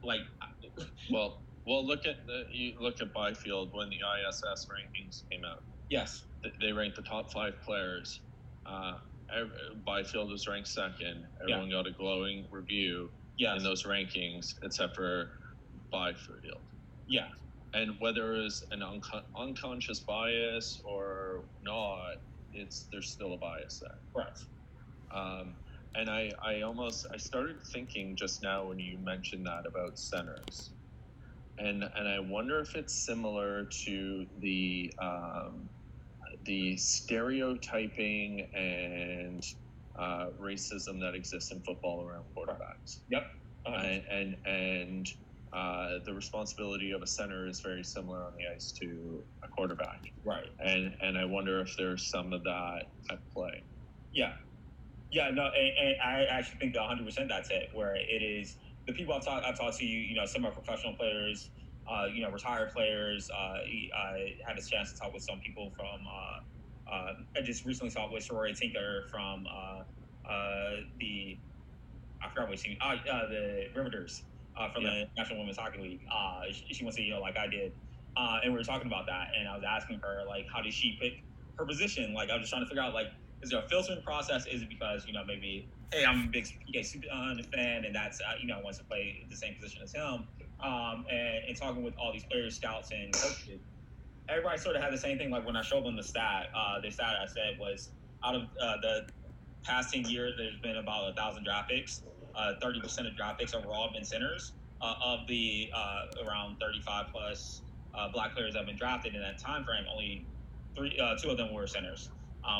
[0.03, 0.21] like,
[1.11, 5.63] well, well, look at the you look at Byfield when the ISS rankings came out.
[5.89, 6.23] Yes,
[6.61, 8.19] they ranked the top five players.
[8.65, 8.99] Uh,
[9.85, 11.25] Byfield was ranked second.
[11.41, 11.77] Everyone yeah.
[11.77, 13.57] got a glowing review yes.
[13.57, 15.31] in those rankings, except for
[15.91, 16.61] Byfield.
[17.07, 17.27] Yeah.
[17.73, 18.83] And whether it's an
[19.37, 22.15] unconscious bias or not,
[22.51, 23.97] it's there's still a bias there.
[24.15, 24.39] Correct.
[25.13, 25.55] Um,
[25.95, 30.71] and I, I almost I started thinking just now when you mentioned that about centers,
[31.57, 35.69] and and I wonder if it's similar to the um,
[36.45, 39.43] the stereotyping and
[39.97, 43.01] uh, racism that exists in football around quarterbacks.
[43.09, 43.23] Yep.
[43.67, 45.07] Uh, and and, and
[45.53, 50.11] uh, the responsibility of a center is very similar on the ice to a quarterback.
[50.23, 50.47] Right.
[50.59, 53.63] And and I wonder if there's some of that at play.
[54.13, 54.33] Yeah.
[55.11, 55.29] Yeah.
[55.31, 55.45] No.
[55.47, 57.69] And, and I actually think that 100 percent that's it.
[57.73, 59.99] Where it is the people I've talked I've talked to you.
[59.99, 61.49] You know, some are professional players
[61.89, 63.29] uh, you know, retired players.
[63.31, 66.05] Uh, I had a chance to talk with some people from.
[66.07, 71.37] Uh, uh I just recently talked with Saroya Tinker from uh, uh, the.
[72.23, 72.77] I forgot what team.
[72.81, 74.23] Uh, the Riveters
[74.73, 74.89] from yeah.
[74.89, 76.01] the National Women's Hockey League.
[76.51, 77.71] she, she wants to, you know, like I did,
[78.17, 80.97] and we were talking about that, and I was asking her like, how did she
[81.01, 81.23] pick
[81.57, 82.13] her position?
[82.13, 83.07] Like, I was just trying to figure out like,
[83.41, 84.45] is there a filtering process?
[84.47, 88.21] Is it because you know maybe, hey, I'm a big PK Subban fan, and that's
[88.41, 90.27] you know wants to play the same position as him
[90.61, 93.61] um, and, and, talking with all these players, scouts, and coaches,
[94.27, 95.29] everybody sort of had the same thing.
[95.29, 97.91] Like when I showed them the stat, uh, the stat I said was
[98.23, 99.07] out of uh, the
[99.63, 102.01] past 10 years, there's been about a thousand draft picks.
[102.39, 104.53] Uh, 30% of draft picks overall have been centers.
[104.81, 109.19] Uh, of the uh, around 35 plus uh, black players that have been drafted in
[109.19, 110.25] that time frame, only
[110.73, 112.09] three, two of them were centers,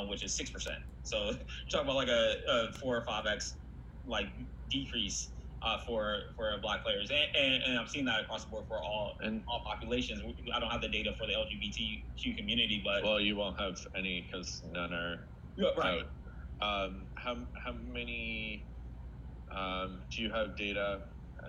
[0.10, 0.68] which is 6%.
[1.04, 1.32] So
[1.72, 3.56] talk about like a, a four or five X
[4.06, 4.28] like
[4.70, 5.30] decrease
[5.62, 8.78] uh, for for black players, and, and, and, I'm seeing that across the board for
[8.78, 10.22] all and all populations.
[10.54, 14.22] I don't have the data for the LGBTQ community, but well, you won't have any
[14.22, 16.04] because none are yeah, right.
[16.62, 18.68] Um, how how many
[19.51, 21.01] um, do you have data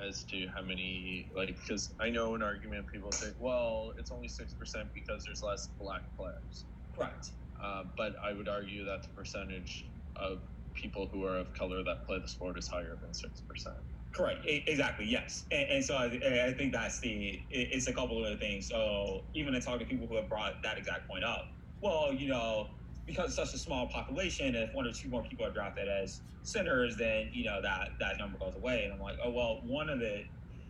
[0.07, 4.29] as to how many like because I know an argument people say, well, it's only
[4.29, 6.65] six percent because there's less black players.
[6.97, 7.31] Correct.
[7.63, 9.87] Uh, but I would argue that the percentage
[10.17, 10.39] of
[10.75, 13.77] people who are of color that play the sport is higher than six percent.
[14.13, 14.45] Correct.
[14.45, 15.07] Exactly.
[15.07, 15.45] Yes.
[15.53, 16.07] And, and so I,
[16.49, 17.41] I, think that's the.
[17.51, 18.67] It's a couple of other things.
[18.69, 21.47] So even in talking to people who have brought that exact point up,
[21.81, 22.69] well, you know,
[23.11, 26.21] because it's such a small population, if one or two more people are drafted as
[26.43, 28.85] centers, then you know that that number goes away.
[28.85, 30.23] And I'm like, oh well, one of the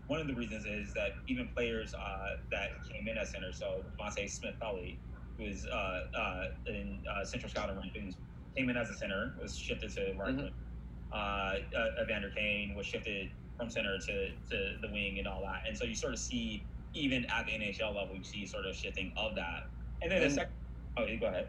[0.07, 3.85] one of the reasons is that even players uh, that came in as centers, so
[3.99, 4.99] Devante Smith Pelly,
[5.39, 8.15] who is uh, uh, in uh, Central Scouting rankings,
[8.57, 10.37] came in as a center, was shifted to right.
[10.37, 10.47] Mm-hmm
[11.13, 11.55] uh,
[12.03, 15.63] Evander Kane was shifted from center to, to the wing and all that.
[15.67, 18.75] And so you sort of see, even at the NHL level, you see sort of
[18.75, 19.65] shifting of that.
[20.03, 20.53] And then and, the second,
[20.97, 21.49] oh, you go ahead.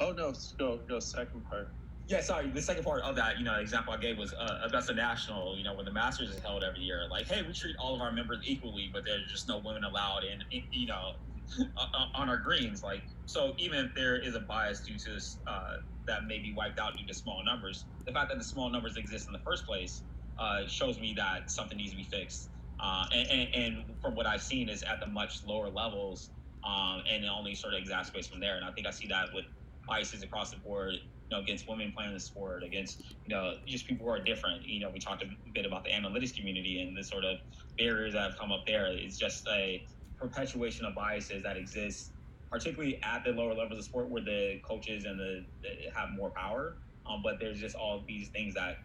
[0.00, 1.68] Oh, no, go, go, second part.
[2.08, 2.50] Yeah, sorry.
[2.50, 5.56] The second part of that, you know, example I gave was uh, Augusta National.
[5.56, 8.00] You know, when the Masters is held every year, like, hey, we treat all of
[8.00, 11.12] our members equally, but there's just no women allowed in, in you know,
[12.14, 12.82] on our greens.
[12.82, 15.60] Like, so even if there is a bias due to uh,
[16.06, 18.96] that may be wiped out due to small numbers, the fact that the small numbers
[18.96, 20.02] exist in the first place
[20.38, 22.50] uh, shows me that something needs to be fixed.
[22.78, 26.30] Uh, and, and, and, from what I've seen is at the much lower levels,
[26.62, 28.56] um, and it only sort of exacerbates from there.
[28.56, 29.46] And I think I see that with
[29.88, 33.86] biases across the board, you know, against women playing the sport, against you know just
[33.86, 34.64] people who are different.
[34.64, 37.38] You know, we talked a bit about the analytics community and the sort of
[37.78, 38.86] barriers that have come up there.
[38.90, 39.82] It's just a
[40.18, 42.12] perpetuation of biases that exist,
[42.50, 46.30] particularly at the lower levels of sport where the coaches and the, the have more
[46.36, 46.76] power.
[47.08, 48.76] Um, but there's just all these things that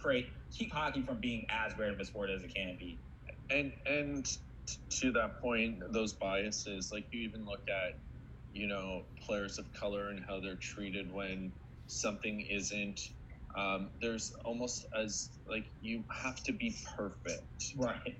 [0.00, 2.98] create keep hockey from being as great of a sport as it can be.
[3.50, 4.26] And and
[5.00, 8.00] to that point, those biases, like you even look at,
[8.54, 11.52] you know, players of color and how they're treated when
[11.88, 13.00] something isn't.
[13.58, 17.42] Um, there's almost as like you have to be perfect,
[17.76, 18.16] right?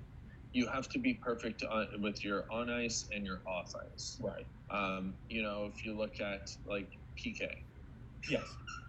[0.53, 4.19] you have to be perfect on, with your on ice and your off ice.
[4.21, 4.45] Right.
[4.69, 7.47] Um, you know, if you look at like PK.
[8.29, 8.43] Yes.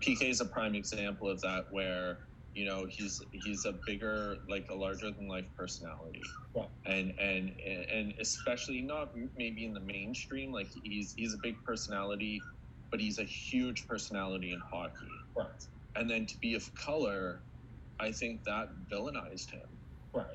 [0.05, 2.19] PK is a prime example of that, where
[2.57, 6.23] you know he's he's a bigger, like a larger than life personality.
[6.57, 6.67] Yeah.
[6.87, 12.49] And and and especially not maybe in the mainstream, like he's he's a big personality,
[12.93, 15.29] but he's a huge personality in hockey.
[15.39, 15.49] Right.
[15.97, 17.45] And then to be of color,
[18.01, 19.81] I think that villainized him.
[20.15, 20.27] Right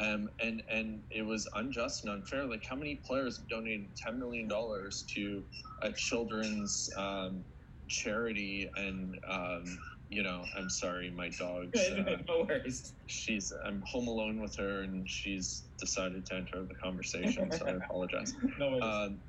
[0.00, 2.46] Um, and and it was unjust and unfair.
[2.46, 5.44] Like how many players have donated ten million dollars to
[5.82, 7.46] a children's um,
[7.88, 9.64] charity and um,
[10.12, 11.78] you know, I'm sorry, my dog's.
[11.78, 12.92] Uh, no worries.
[13.06, 13.52] she's.
[13.64, 17.50] I'm home alone with her, and she's decided to enter the conversation.
[17.50, 18.34] so I apologize.
[18.58, 18.82] No worries.
[18.82, 19.22] Um,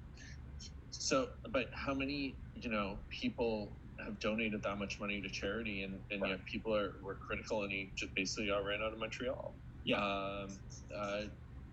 [0.92, 6.00] so, but how many, you know, people have donated that much money to charity, and,
[6.12, 9.56] and yet people are were critical, and he just basically got ran out of Montreal.
[9.86, 9.98] yeah.
[9.98, 10.60] Um,
[10.96, 11.22] uh,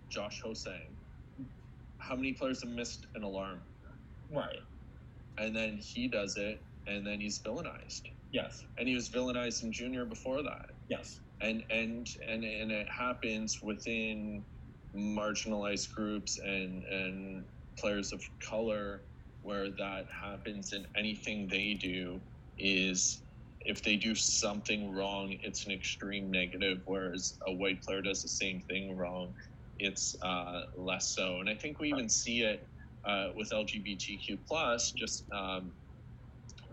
[0.09, 0.95] Josh Hosang.
[1.99, 3.61] How many players have missed an alarm?
[4.31, 4.57] right.
[5.37, 8.01] And then he does it, and then he's villainized.
[8.31, 8.63] Yes.
[8.77, 10.65] And he was villainized in junior before that.
[10.89, 11.19] Yes.
[11.41, 14.45] and and and and it happens within
[14.95, 17.45] marginalized groups and and
[17.79, 19.03] players of color
[19.41, 22.21] where that happens and anything they do
[22.59, 23.23] is
[23.61, 28.29] if they do something wrong it's an extreme negative whereas a white player does the
[28.29, 29.33] same thing wrong
[29.79, 32.61] it's uh, less so and i think we even see it
[33.07, 35.73] uh, with lgbtq plus just um,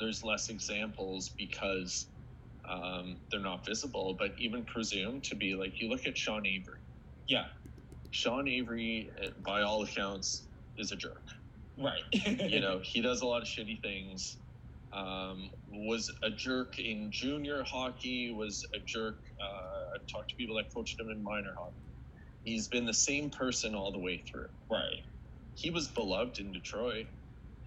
[0.01, 2.09] there's less examples because
[2.68, 6.80] um, they're not visible, but even presumed to be like you look at Sean Avery.
[7.28, 7.44] Yeah.
[8.11, 11.24] Sean Avery, uh, by all accounts, is a jerk.
[11.78, 12.03] Right.
[12.51, 14.38] You know, he does a lot of shitty things.
[14.92, 18.32] Um, was a jerk in junior hockey.
[18.32, 19.16] Was a jerk.
[19.42, 21.74] Uh, I've talked to people that coached him in minor hockey.
[22.44, 24.49] He's been the same person all the way through.
[24.70, 25.03] right.
[25.55, 27.07] He was beloved in Detroit.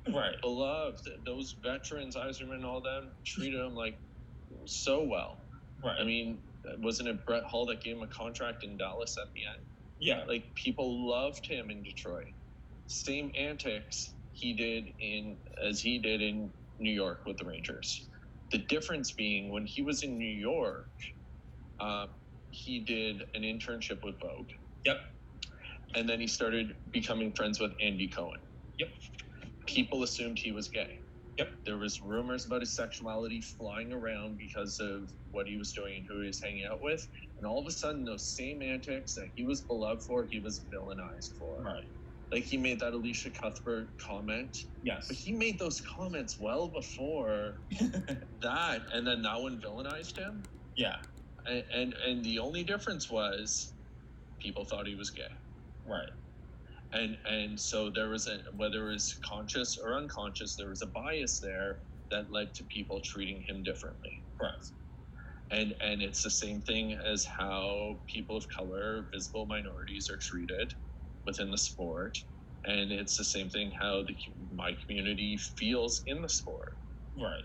[0.07, 0.35] Right.
[0.41, 1.07] Beloved.
[1.25, 3.97] Those veterans, Yzerman, all them treated him like
[4.65, 5.37] so well.
[5.83, 5.97] Right.
[5.99, 6.39] I mean,
[6.79, 9.65] wasn't it Brett Hull that gave him a contract in Dallas at the end?
[9.99, 10.23] yeah.
[10.27, 12.33] Like people loved him in Detroit.
[12.87, 18.09] Same antics he did in as he did in New York with the Rangers.
[18.51, 20.89] The difference being when he was in New York,
[21.79, 22.07] uh,
[22.49, 24.49] he did an internship with Vogue.
[24.85, 24.97] Yep.
[25.95, 28.39] And then he started becoming friends with Andy Cohen.
[28.79, 28.89] Yep.
[29.67, 31.01] People assumed he was gay.
[31.37, 31.49] Yep.
[31.65, 36.05] There was rumors about his sexuality flying around because of what he was doing and
[36.07, 37.07] who he was hanging out with.
[37.37, 40.65] And all of a sudden, those same antics that he was beloved for, he was
[40.73, 41.61] villainized for.
[41.63, 41.85] Right.
[42.31, 45.07] Like he made that Elisha Cuthbert comment, Yes.
[45.07, 47.61] but he made those comments well before
[48.41, 50.43] that, and then that one villainized him.
[50.75, 50.97] yeah.
[51.45, 53.73] And and, and the only difference was
[54.39, 55.29] people thought he was gay.
[55.85, 56.09] Right.
[56.93, 60.87] And and so there was a whether it was conscious or unconscious there was a
[60.87, 61.79] bias there
[62.11, 64.71] that led to people treating him differently Correct.
[65.51, 70.73] and and it's the same thing as how people of color visible minorities are treated
[71.27, 72.17] within the sport
[72.65, 74.15] and it's the same thing how the
[74.51, 76.73] my community feels in the sport
[77.17, 77.43] Right.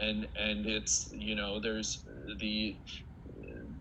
[0.00, 2.04] and and it's you know there's
[2.40, 2.78] the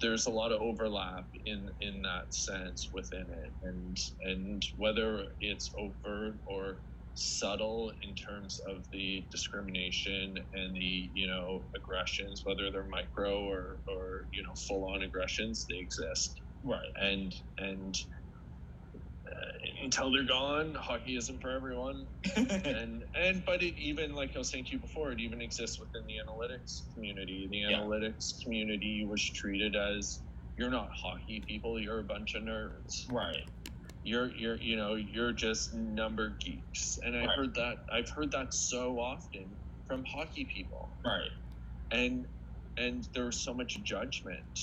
[0.02, 5.72] there's a lot of overlap in in that sense within it and and whether it's
[5.80, 6.82] overt or
[7.16, 13.82] subtle in terms of the discrimination and the you know aggressions whether they're micro or
[13.88, 16.80] or you know full on aggressions they exist Right.
[17.02, 17.96] and and
[19.28, 24.40] uh, until they're gone hockey isn't for everyone and and but it even like I
[24.40, 27.48] was saying to you before, it even exists within the analytics community.
[27.52, 27.80] The Yeah.
[27.80, 30.22] analytics community was treated as
[30.58, 33.04] you're not hockey people, you're a bunch of nerds.
[33.10, 33.38] right.
[34.04, 37.00] You're you're you know, you're just number geeks.
[37.04, 37.38] And I've Right.
[37.38, 40.98] heard that I've heard that so often from hockey people.
[41.06, 41.30] Right.
[41.92, 42.28] And
[42.78, 44.60] and there was so much judgment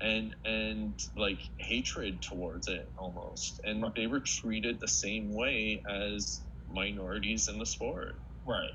[0.00, 3.60] and and like hatred towards it almost.
[3.64, 3.94] And Right.
[3.96, 8.16] they were treated the same way as minorities in the sport
[8.46, 8.70] Right.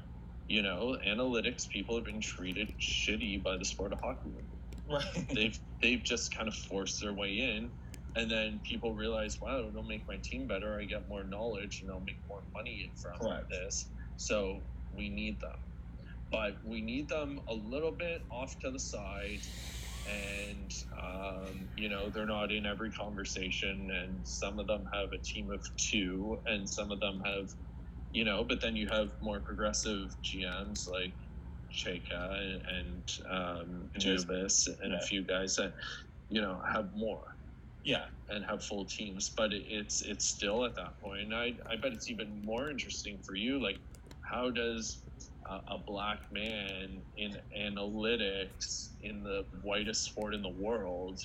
[0.48, 4.48] you know, analytics people have been treated shitty by the sport of hockey.
[4.92, 5.28] Right.
[5.36, 7.72] They've they've just kind of forced their way in,
[8.16, 10.80] and then people realize, wow, it'll make my team better.
[10.80, 13.50] I get more knowledge, and I'll make more money from Correct.
[13.52, 13.90] this.
[14.16, 14.62] So
[14.92, 15.60] we need them,
[16.32, 19.42] but we need them a little bit off to the side.
[20.10, 20.72] And
[21.04, 25.52] um, you know they're not in every conversation, and some of them have a team
[25.52, 27.50] of two, and some of them have
[28.12, 31.16] you know, but then you have more progressive GMs like
[31.72, 34.97] Chayka and um, And there's- and yeah.
[34.97, 35.74] a few guys that,
[36.30, 37.36] you know, have more
[37.84, 38.05] yeah.
[38.30, 39.30] and have full teams.
[39.30, 41.34] But it, it's it's still at that point.
[41.34, 43.61] I I bet it's even more interesting for you.
[43.61, 43.80] Like,
[44.22, 44.97] how does
[45.49, 51.22] a, a black man in analytics in the whitest sport in the world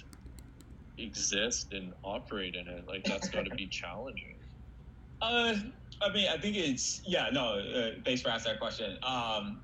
[0.99, 2.87] exist and operate in it?
[2.87, 4.37] Like, that's got to be challenging.
[5.21, 5.55] Uh,
[6.01, 7.29] I mean, I think it's yeah.
[7.33, 8.99] No, uh, thanks for asking that question.
[9.03, 9.61] Um,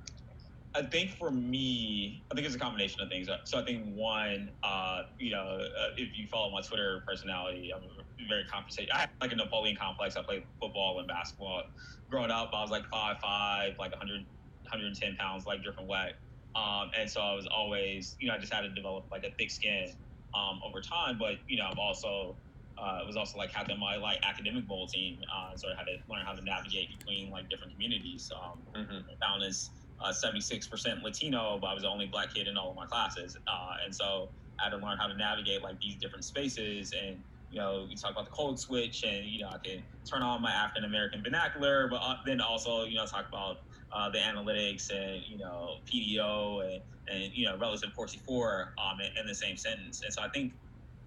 [0.79, 3.29] I think for me, I think it's a combination of things.
[3.43, 7.83] So I think one, uh, you know, uh, if you follow my Twitter personality, I'm
[8.29, 8.97] very conversational.
[8.97, 10.17] I had like a Napoleon complex.
[10.17, 11.65] I played football and basketball.
[12.09, 14.25] Growing up, I was like five five, like 100,
[14.63, 16.15] 110 pounds, like different wet.
[16.55, 19.33] Um, and so I was always, you know, I just had to develop like a
[19.33, 19.93] thick skin
[20.33, 21.19] um, over time.
[21.19, 22.37] But you know, I'm also
[22.79, 25.97] uh, was also like captain my like academic bowl team, uh, so I had to
[26.09, 28.31] learn how to navigate between like different communities.
[28.33, 29.43] Um, mm-hmm.
[29.43, 29.71] As
[30.01, 33.37] uh, 76% Latino, but I was the only black kid in all of my classes,
[33.47, 34.29] uh, and so
[34.61, 37.23] I had to learn how to navigate like these different spaces and.
[37.51, 40.43] You know, you talk about the code switch, and you know, I can turn on
[40.43, 43.61] my African American vernacular, but uh, then also, you know, talk about
[43.93, 49.07] uh, the analytics and you know PDO and, and you know relative 44 um, in,
[49.21, 50.03] in, the same sentence.
[50.03, 50.53] And so I think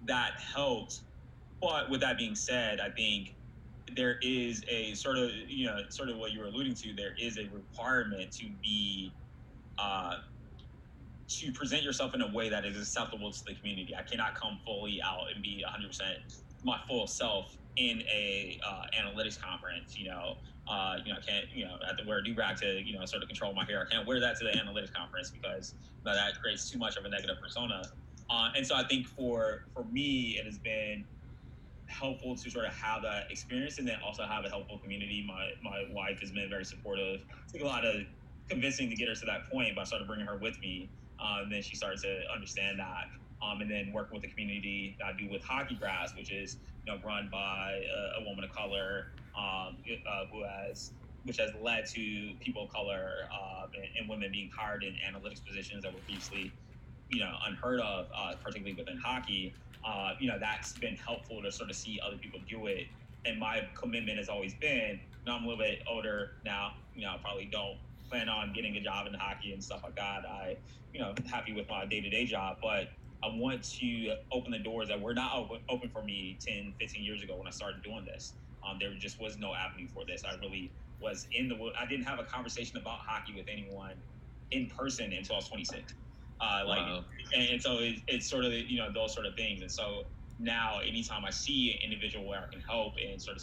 [0.06, 1.00] that helped.
[1.60, 3.34] But with that being said, I think
[3.96, 6.94] there is a sort of you know sort of what you were alluding to.
[6.94, 9.12] There is a requirement to be
[9.78, 10.16] uh,
[11.28, 13.94] to present yourself in a way that is acceptable to the community.
[13.96, 16.02] I cannot come fully out and be 100%
[16.64, 19.98] my full self in a uh, analytics conference.
[19.98, 20.36] You know,
[20.68, 22.80] uh, you know, I can't, you know, I have to wear a do rag to,
[22.82, 23.86] you know, sort of control my hair.
[23.88, 25.74] I can't wear that to the analytics conference because
[26.04, 27.82] you know, that creates too much of a negative persona.
[28.30, 31.04] Uh, and so I think for for me, it has been
[31.92, 35.24] helpful to sort of have that experience and then also have a helpful community.
[35.26, 37.20] My my wife has been very supportive.
[37.20, 38.02] It took a lot of
[38.48, 40.88] convincing to get her to that point, but I started bringing her with me.
[41.20, 43.04] Uh, and then she started to understand that.
[43.42, 46.58] Um, and then working with the community that I do with Hockey Graphs, which is
[46.86, 47.80] you know run by
[48.18, 49.76] a, a woman of color um,
[50.06, 50.92] uh, who has
[51.24, 55.44] which has led to people of color uh, and, and, women being hired in analytics
[55.44, 56.50] positions that were previously,
[57.10, 59.54] you know, unheard of, uh, particularly within hockey.
[59.84, 62.86] Uh, you know, that's been helpful to sort of see other people do it.
[63.24, 67.12] And my commitment has always been, know, I'm a little bit older now, you know,
[67.12, 67.78] I probably don't
[68.10, 70.22] plan on getting a job in hockey and stuff like that.
[70.28, 70.56] I,
[70.92, 72.88] you know, happy with my day-to-day job, but
[73.24, 77.04] I want to open the doors that were not open, open for me 10, 15
[77.04, 78.34] years ago when I started doing this.
[78.68, 80.22] Um, there just was no avenue for this.
[80.28, 81.56] I really was in the.
[81.80, 83.94] I didn't have a conversation about hockey with anyone
[84.52, 85.94] in person until I was 26.
[86.40, 87.04] Uh, like, wow.
[87.34, 89.62] And, and, so it, it's sort of you know those sort of things.
[89.62, 90.04] And so
[90.38, 93.42] now, anytime I see an individual where I can help and sort of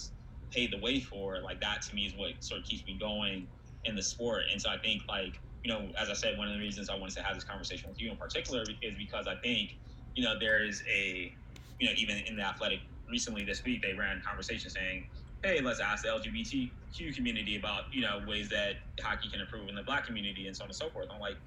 [0.51, 3.47] pave the way for, like that to me is what sort of keeps me going
[3.85, 4.43] in the sport.
[4.51, 6.95] And so I think like you know, as I said, one of the reasons I
[6.95, 9.77] wanted to have this conversation with you in particular is because I think
[10.15, 11.33] you know there is a
[11.79, 12.79] you know even in the athletic
[13.09, 15.05] recently this week they ran a conversation saying,
[15.43, 19.75] "Hey, let's ask the LGBTQ community about you know ways that hockey can improve in
[19.75, 21.37] the Black community and so on and so forth." I'm like,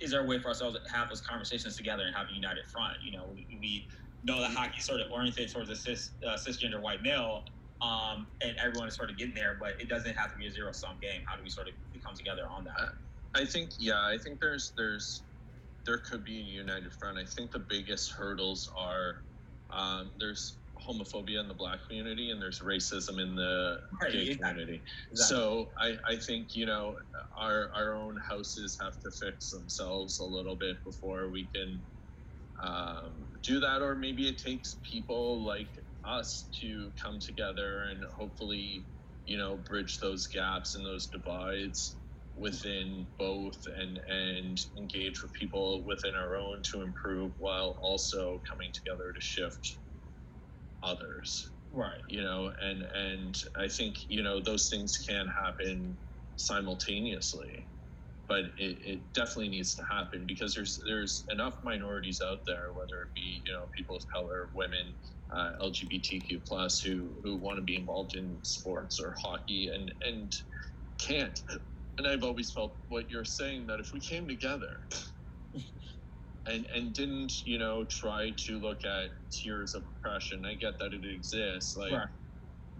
[0.00, 2.66] is there a way for ourselves to have those conversations together and have a united
[2.66, 2.94] front?
[3.02, 3.86] You know, we, we
[4.22, 7.44] know that hockey sort of oriented towards a cis, uh, cisgender white male,
[7.80, 10.50] um, and everyone is sort of getting there, but it doesn't have to be a
[10.50, 11.22] zero sum game.
[11.26, 12.90] How do we sort of come together on that?
[13.34, 15.22] I think, yeah, I think there's there's
[15.86, 17.18] there could be a united front.
[17.18, 19.22] I think the biggest hurdles are
[19.70, 24.36] um, there's homophobia in the black community and there's racism in the right, gay exactly.
[24.36, 24.82] community.
[25.10, 25.36] Exactly.
[25.36, 26.96] So I, I think, you know,
[27.38, 31.82] our, our own houses have to fix themselves a little bit before we can
[32.62, 33.82] um, do that.
[33.82, 35.68] Or maybe it takes people like
[36.04, 38.86] us to come together and hopefully,
[39.26, 41.96] you know, bridge those gaps and those divides
[42.36, 48.70] within both and and engage with people within our own to improve while also coming
[48.72, 49.78] together to shift
[50.82, 52.00] others right.
[52.08, 55.98] you know and and i think you know those things can happen
[56.36, 57.68] simultaneously
[58.28, 63.02] but it, it definitely needs to happen because there's there's enough minorities out there whether
[63.02, 64.94] it be you know people of color women
[65.34, 70.32] uh, lgbtq plus who who want to be involved in sports or hockey and and
[71.00, 71.40] can't.
[71.98, 74.80] And i've always felt what you're saying that if we came together
[76.48, 80.44] and and didn't you know try to look at tiers of oppression.
[80.44, 82.08] I get that it exists like right.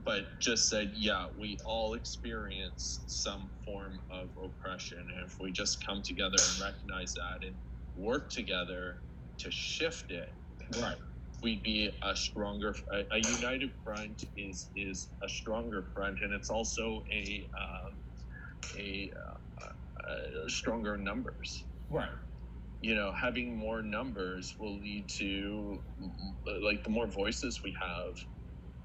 [0.05, 4.99] but just said yeah we all experience some form of oppression.
[4.99, 7.57] And if we just come together and recognize that and
[7.97, 8.97] work together
[9.39, 10.35] to shift it
[10.81, 10.97] right.
[11.43, 16.19] we'd be a stronger a, a united front is is a stronger front.
[16.23, 17.93] And it's also a um,
[18.77, 19.11] a,
[19.63, 21.65] uh, a stronger numbers.
[21.91, 22.09] Right
[22.81, 25.79] you know having more numbers will lead to
[26.49, 28.15] uh, like the more voices we have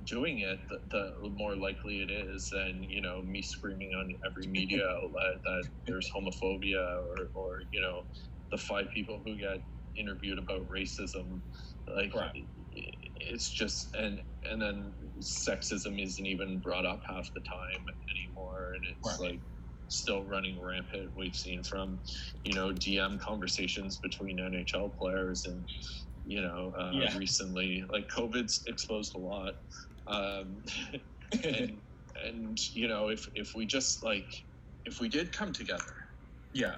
[0.06, 4.50] doing it the, the more likely it is than you know me screaming on every
[4.50, 8.04] media outlet that there's homophobia or or you know
[8.52, 9.60] the five people who get
[9.96, 11.42] interviewed about racism
[11.96, 12.32] like right.
[13.16, 14.20] it's just and
[14.50, 17.86] and then sexism isn't even brought up half the time
[18.18, 19.30] anymore and it's right.
[19.30, 19.42] like
[19.94, 21.14] still running rampant.
[21.16, 22.02] We've seen from,
[22.44, 25.68] you know, DM conversations between NHL players and,
[26.24, 27.18] you know, uh, Yeah.
[27.18, 29.56] recently, like COVID's exposed a lot.
[30.08, 30.64] Um,
[31.44, 31.82] and,
[32.24, 34.30] and, you know, if, if we just like,
[34.86, 35.94] if we did come together,
[36.54, 36.76] yeah,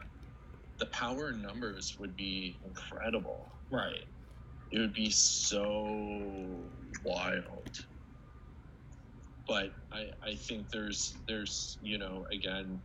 [0.79, 3.51] the power in numbers would be incredible.
[3.71, 4.05] right.
[4.71, 6.71] It would be so
[7.03, 7.69] wild.
[9.47, 12.81] But I, I think there's there's you know again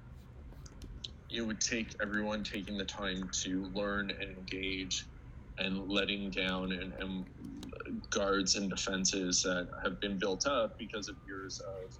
[1.33, 5.09] it would take everyone taking the time to learn and engage
[5.59, 7.27] and letting down and, and
[8.11, 11.93] guards and defenses that have been built up because of years of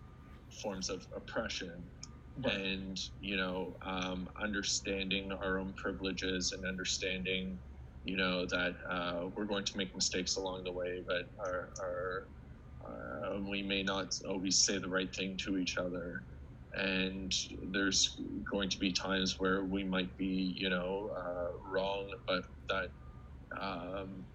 [0.63, 1.91] forms of oppression
[2.45, 2.55] Right.
[2.57, 7.61] and you know um, understanding our own privileges and understanding
[8.05, 12.29] you know that uh, we're going to make mistakes along the way but our, our
[12.89, 16.25] uh, we may not always say the right thing to each other
[16.75, 17.33] and
[17.73, 22.91] there's going to be times where we might be you know uh, wrong but that
[23.61, 24.27] um,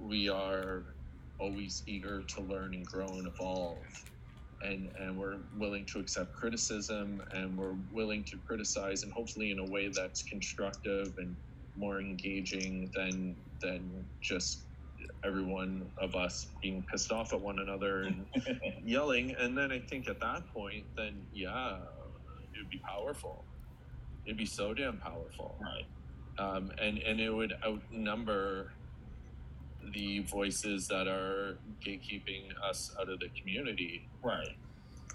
[0.00, 0.96] we are
[1.40, 3.84] always eager to learn and grow and evolve.
[4.62, 9.58] And and we're willing to accept criticism and we're willing to criticize and hopefully in
[9.58, 11.36] a way that's constructive and
[11.76, 14.66] more engaging than than just
[15.24, 18.26] everyone of us being pissed off at one another and
[18.84, 19.34] yelling.
[19.38, 21.78] And then i think at that point then yeah
[22.54, 23.44] it would be powerful.
[24.24, 25.56] It'd be so damn powerful.
[25.60, 25.86] Right.
[26.38, 28.72] um, and and it would outnumber
[29.94, 34.08] the voices that are gatekeeping us out of the community.
[34.22, 34.56] Right.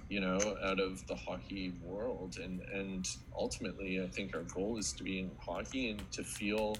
[0.09, 2.37] you know out of the hockey world.
[2.43, 3.07] And and
[3.37, 6.77] ultimately i think our goal is to be in hockey and to feel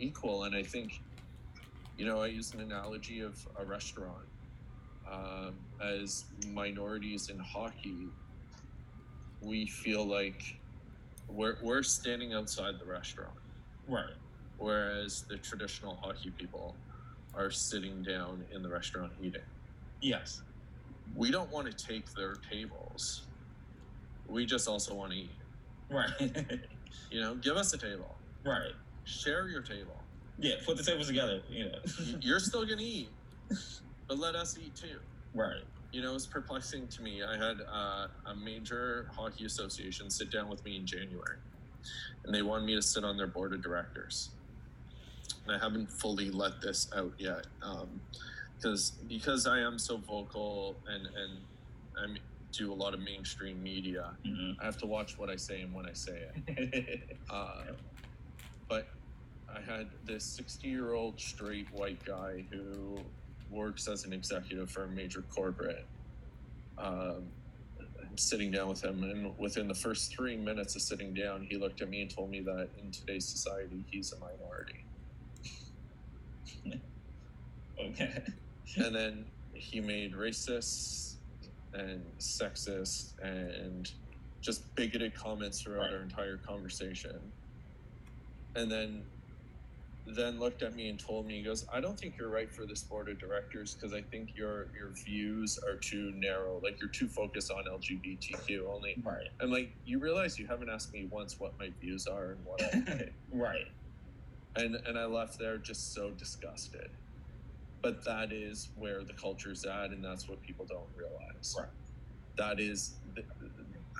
[0.00, 0.44] equal.
[0.44, 1.00] And i think
[1.98, 4.26] you know i use an analogy of a restaurant
[5.10, 8.08] um, as minorities in hockey
[9.40, 10.56] we feel like
[11.28, 13.34] we're, we're standing outside the restaurant
[13.88, 14.14] Right.
[14.58, 16.74] whereas the traditional hockey people
[17.34, 19.42] are sitting down in the restaurant eating.
[20.00, 20.40] Yes.
[21.14, 23.26] We don't want to take their tables.
[24.26, 25.30] We just also want to eat.
[25.90, 26.10] Right.
[27.10, 28.16] You know, give us a table.
[28.44, 28.72] right.
[29.04, 30.00] Share your table.
[30.38, 30.54] Yeah.
[30.64, 31.40] Put the tables together.
[31.50, 31.78] You know.
[32.20, 33.08] You're still gonna eat,
[34.08, 34.98] but let us eat too.
[35.34, 35.62] right.
[35.92, 37.22] You know, it's perplexing to me.
[37.22, 41.38] I had uh, a major hockey association sit down with me in January,
[42.24, 44.30] and they wanted me to sit on their board of directors.
[45.46, 47.46] And I haven't fully let this out yet,
[48.58, 51.38] because because I am so vocal and and
[51.96, 52.18] I
[52.52, 54.10] do a lot of mainstream media.
[54.24, 57.00] hmm I have to watch what I say and when I say it.
[57.30, 57.62] Uh,
[58.68, 58.88] but
[59.56, 62.98] I had this 60 year old straight white guy who
[63.50, 65.86] works as an executive for a major corporate.
[66.78, 67.22] Um,
[67.80, 71.56] I'm sitting down with him, and within the first three minutes of sitting down, he
[71.56, 74.84] looked at me and told me that in today's society, he's a minority.
[77.80, 78.22] okay.
[78.76, 81.14] and then he made racist
[81.72, 83.90] and sexist and
[84.40, 85.94] just bigoted comments throughout Right.
[85.94, 87.18] our entire conversation
[88.56, 89.02] and then
[90.06, 92.64] then looked at me and told me he goes i don't think you're right for
[92.66, 96.88] this board of directors because i think your your views are too narrow like you're
[96.90, 99.28] too focused on lgbtq only Right.
[99.40, 102.62] i'm like you realize you haven't asked me once what my views are and what
[102.62, 103.66] I right.
[104.56, 106.90] and and I left there just so disgusted.
[107.82, 111.54] But that is where the culture's at, and that's what people don't realize.
[111.58, 111.68] Right.
[112.36, 113.26] That is, th-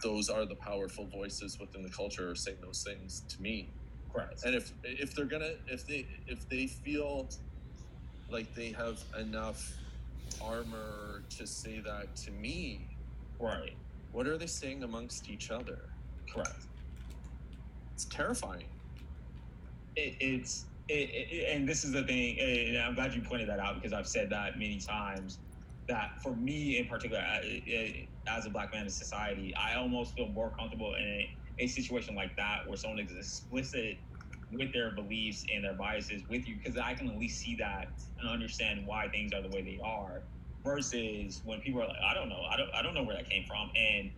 [0.03, 3.69] those are the powerful voices within the culture are saying those things to me.
[4.17, 4.43] Correct.
[4.45, 7.31] And if if they're gonna if they if they feel
[8.31, 9.81] like they have enough
[10.43, 12.91] armor to say that to me,
[13.41, 13.79] Right.
[14.13, 15.79] what are they saying amongst each other?
[16.35, 16.69] Correct.
[17.95, 18.69] It's terrifying.
[19.97, 23.61] it, it's it, it, and this is the thing and i'm glad you pointed that
[23.61, 25.41] out because i've said that many times
[25.89, 27.23] that for me in particular
[28.29, 32.15] as a black man in society i almost feel more comfortable in a, a situation
[32.15, 33.99] like that where someone is explicit
[34.53, 37.89] with their beliefs and their biases with you because i can at least see that
[38.21, 40.23] and understand why things are the way they are
[40.65, 42.43] versus when people are like i don't know.
[42.51, 43.71] I don't, I don't know where that came from.
[43.77, 44.11] And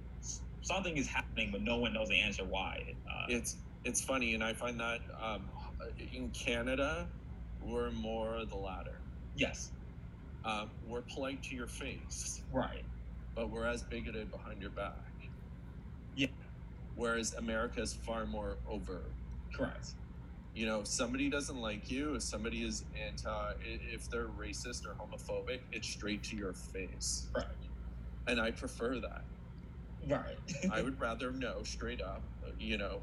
[0.63, 4.43] something is happening but no one knows the answer why uh, it's it's funny and
[4.43, 5.49] i find that um,
[6.13, 7.07] in canada
[7.63, 9.01] we're more the latter.
[9.37, 9.73] Yes.
[10.45, 12.85] Um, we're polite to your face right.
[13.35, 14.97] but we're as bigoted behind your back.
[16.17, 16.29] Yeah.
[16.97, 19.11] whereas america is far more overt.
[19.55, 19.91] Correct
[20.59, 24.95] you know if somebody doesn't like you if somebody is anti if they're racist or
[24.95, 27.67] homophobic it's straight to your face correct
[28.27, 29.23] and i prefer that
[30.07, 30.37] Right.
[30.73, 32.23] I would rather know straight up,
[32.59, 33.01] you know,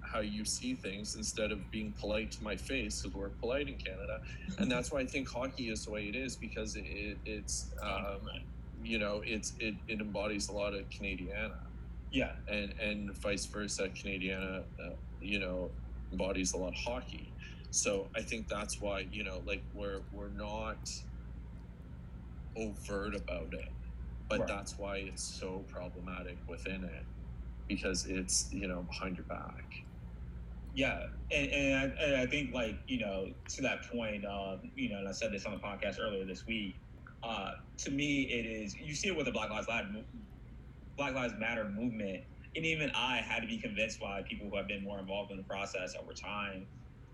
[0.00, 3.74] how you see things instead of being polite to my face because we're polite in
[3.74, 4.22] Canada,
[4.58, 8.20] and that's why I think hockey is the way it is because it, it's um,
[8.84, 11.58] you know it's it, it embodies a lot of Canadiana
[12.12, 12.32] yeah.
[12.48, 13.88] and and vice versa.
[13.88, 14.90] Canadiana, uh,
[15.20, 15.70] you know,
[16.12, 17.34] embodies a lot of hockey.
[17.70, 20.88] So I think that's why you know like we're we're not
[22.56, 23.72] overt about it,
[24.28, 24.48] but Right.
[24.48, 27.06] that's why it's so problematic within it
[27.68, 29.66] because it's you know behind your back.
[30.74, 31.00] Yeah,
[31.32, 34.98] and, and, I, and I think like you know to that point, um, you know,
[34.98, 36.76] and I said this on the podcast earlier this week.
[37.22, 39.66] Uh, to me, it is you see it with the Black Lives
[40.96, 42.24] Black Lives Matter movement,
[42.56, 45.36] and even I had to be convinced by people who have been more involved in
[45.36, 46.66] the process over time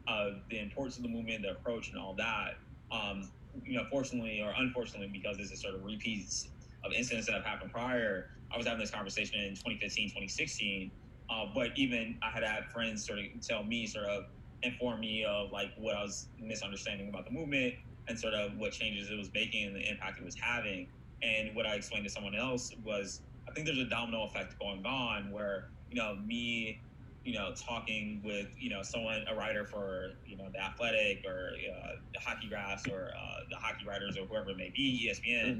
[0.08, 2.54] of the importance of the movement, the approach, and all that.
[2.92, 3.32] Um,
[3.64, 6.48] you know, fortunately or unfortunately, because this is sort of repeats
[6.84, 8.26] of incidents that have happened prior.
[8.52, 10.92] I was having this conversation in 2015, 2016
[11.30, 14.24] uh, but even I had had friends sort of tell me, sort of
[14.62, 17.74] inform me of like what I was misunderstanding about the movement
[18.08, 20.88] and sort of what changes it was making and the impact it was having.
[21.22, 23.22] And what I explained to someone else was,
[23.52, 26.80] I think there's a domino effect going on where you know me,
[27.24, 31.50] you know, talking with you know someone, a writer for you know the Athletic or
[31.52, 35.58] uh, the Hockey Graphs or uh, the Hockey Writers or whoever it may be, ESPN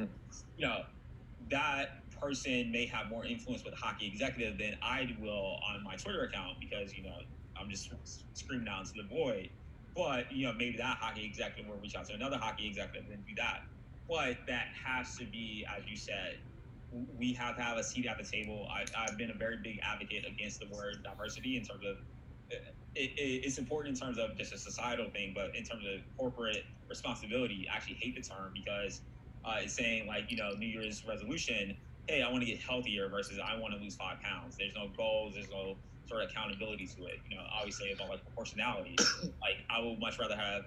[0.56, 0.82] you know,
[1.50, 1.88] that
[2.22, 6.24] person may have more influence with a hockey executive than I will on my Twitter
[6.24, 7.16] account because, you know,
[7.60, 7.92] I'm just
[8.34, 9.50] screaming out into the void.
[9.96, 13.26] But, you know, maybe that hockey executive will reach out to another hockey executive and
[13.26, 13.60] do that.
[14.08, 16.40] But that has to be, as you said,
[17.16, 18.68] we have to have a seat at the table.
[18.70, 21.96] I, I've been a very big advocate against the word diversity in terms of
[22.94, 26.00] it, it, it's important in terms of just a societal thing, but in terms of
[26.16, 29.00] corporate responsibility, I actually hate the term because
[29.44, 31.76] uh, it's saying like you know New Year's resolution.
[32.08, 34.56] Hey, I want to get healthier versus I want to lose five pounds.
[34.58, 35.34] There's no goals.
[35.34, 35.76] There's no
[36.06, 37.20] sort of accountability to it.
[37.30, 38.96] You know, obviously all like proportionality.
[39.40, 40.64] like I would much rather have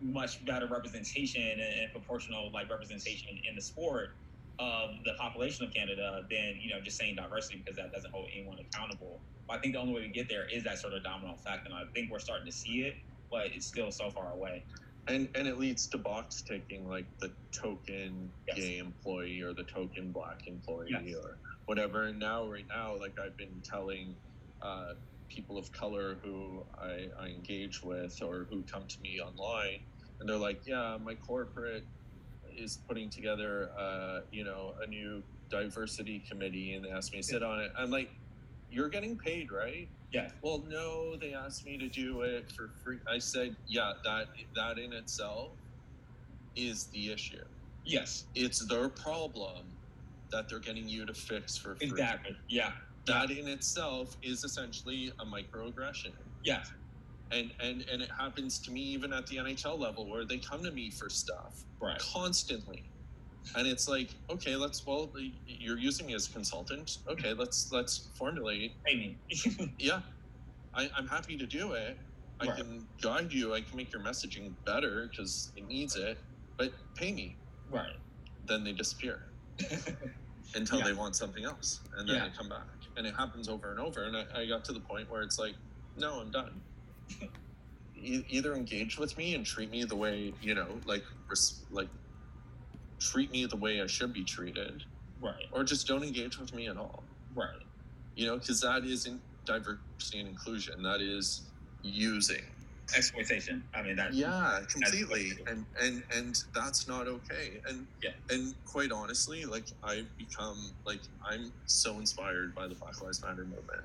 [0.00, 4.10] much better representation and proportional like representation in the sport
[4.58, 8.26] of the population of Canada than you know just saying diversity because that doesn't hold
[8.34, 9.22] anyone accountable.
[9.48, 11.66] But I think the only way to get there is that sort of domino effect,
[11.66, 12.94] and I think we're starting to see it,
[13.30, 14.64] but it's still so far away.
[15.08, 18.56] And and it leads to box taking like the token Yes.
[18.58, 21.14] gay employee or the token black employee Yes.
[21.14, 22.04] or whatever.
[22.04, 24.16] And now right now, like I've been telling
[24.62, 24.94] uh,
[25.28, 29.80] people of color who I, I engage with or who come to me online,
[30.20, 31.84] and they're like, "Yeah, my corporate
[32.58, 37.22] is putting together, uh, you know, a new diversity committee, and they asked me to
[37.26, 38.10] sit on it." I'm like,
[38.70, 40.30] "You're getting paid, right?" Yeah.
[40.42, 42.98] Well, no, they asked me to do it for free.
[43.06, 45.52] I said, "Yeah, that that in itself
[46.56, 47.44] is the issue.
[47.84, 49.78] Yes, It's their problem
[50.30, 51.88] that they're getting you to fix for free.
[51.88, 52.36] exactly.
[52.48, 52.72] Yeah,
[53.06, 56.12] That in itself is essentially a microaggression."
[56.44, 56.62] yeah,
[57.30, 60.62] and and and it happens to me even at the NHL level where they come
[60.64, 61.98] to me for stuff right.
[62.14, 62.84] constantly
[63.56, 65.12] and it's like okay let's well
[65.46, 69.18] you're using me as a consultant okay let's let's formulate Pay me.
[69.78, 70.00] yeah
[70.74, 71.98] I, i'm happy to do it
[72.40, 72.56] i Right.
[72.56, 76.18] can guide you i can make your messaging better because it needs it
[76.58, 77.38] but pay me
[77.70, 77.96] right.
[78.44, 79.20] then they disappear
[80.54, 80.84] until Yeah.
[80.84, 82.24] they want something else and then Yeah.
[82.28, 82.66] they come back
[82.96, 85.38] and it happens over and over and I, I got to the point where it's
[85.38, 85.54] like
[85.96, 86.62] no i'm done
[87.96, 91.88] e- either engage with me and treat me the way you know like res- like
[93.00, 94.82] treat me the way i should be treated
[95.20, 95.46] Right.
[95.52, 97.02] or just don't engage with me at all
[97.34, 97.62] Right.
[98.16, 101.42] you know because that isn't diversity and inclusion that is
[101.82, 102.42] using
[102.96, 103.62] Exploitation.
[103.74, 104.14] I mean that.
[104.14, 108.10] yeah completely and and and that's not okay and Yeah.
[108.30, 113.44] and quite honestly like i've become like i'm so inspired by the black lives matter
[113.44, 113.82] movement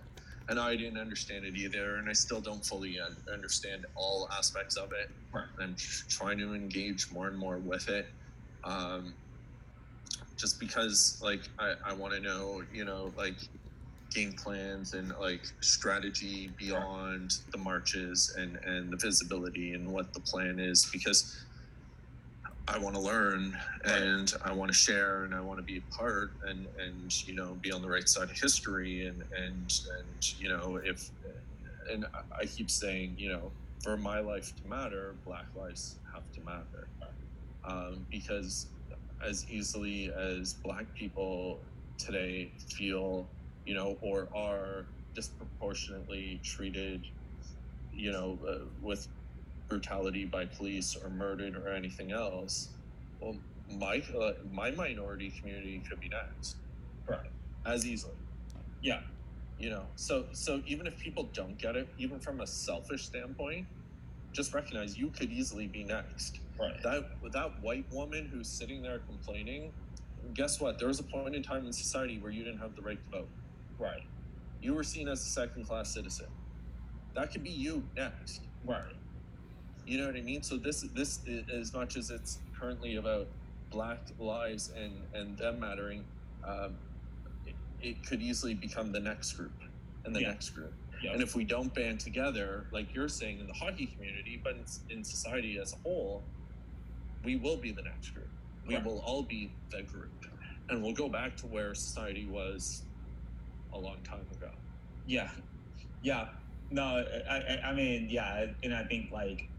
[0.49, 4.75] and i didn't understand it either and i still don't fully un- understand all aspects
[4.77, 5.45] of it Right.
[5.59, 5.75] i'm
[6.09, 8.07] trying to engage more and more with it
[8.63, 9.13] um
[10.37, 13.35] just because like i i want to know you know like
[14.13, 20.19] game plans and like strategy beyond the marches and and the visibility and what the
[20.19, 21.43] plan is because
[22.68, 25.93] I want to learn and I want to share and I want to be a
[25.93, 30.39] part and and you know be on the right side of history and and and
[30.39, 31.09] you know if
[31.91, 32.05] and
[32.39, 33.51] I- keep saying you know
[33.84, 36.88] for my life to matter black lives have to matter.
[37.66, 38.68] Um, because
[39.26, 41.59] as easily as black people
[41.97, 43.28] today feel
[43.66, 44.86] you know or are
[45.16, 47.05] disproportionately treated
[47.93, 49.07] you know uh, with
[49.68, 52.70] brutality by police or murdered or anything else
[53.20, 53.36] well
[53.80, 56.57] my uh, my minority community could be next
[57.07, 57.30] Right.
[57.66, 58.14] as easily
[58.82, 59.01] Yeah.
[59.59, 63.68] You know, so so even if people don't get it, even from a selfish standpoint,
[64.34, 66.39] just recognize you could easily be next.
[66.59, 66.82] Right.
[66.84, 69.72] That that white woman who's sitting there complaining,
[70.34, 70.80] guess what?
[70.80, 73.20] There was a point in time in society where you didn't have the right to
[73.20, 73.30] vote.
[73.80, 74.03] Right.
[74.61, 76.28] You were seen as a second class citizen.
[77.16, 78.41] That could be you next.
[78.66, 78.95] Right.
[79.86, 80.41] You know what I mean?
[80.43, 81.19] So this this
[81.53, 83.27] as much as it's currently about
[83.69, 86.05] black lives and and them mattering,
[86.47, 86.75] um,
[87.45, 89.51] it, it could easily become the next group
[90.05, 90.29] and the Yeah.
[90.29, 90.73] next group.
[91.01, 91.11] Yeah.
[91.13, 94.53] And if we don't band together, like you're saying in the hockey community, but
[94.89, 96.23] in, in society as a whole,
[97.25, 98.29] we will be the next group.
[98.65, 98.86] We Right.
[98.86, 100.25] will all be the group,
[100.69, 102.84] and we'll go back to where society was
[103.73, 104.49] a long time ago.
[105.05, 105.29] Yeah,
[106.01, 106.29] yeah.
[106.71, 109.49] No, I, I, I mean, yeah, and I think like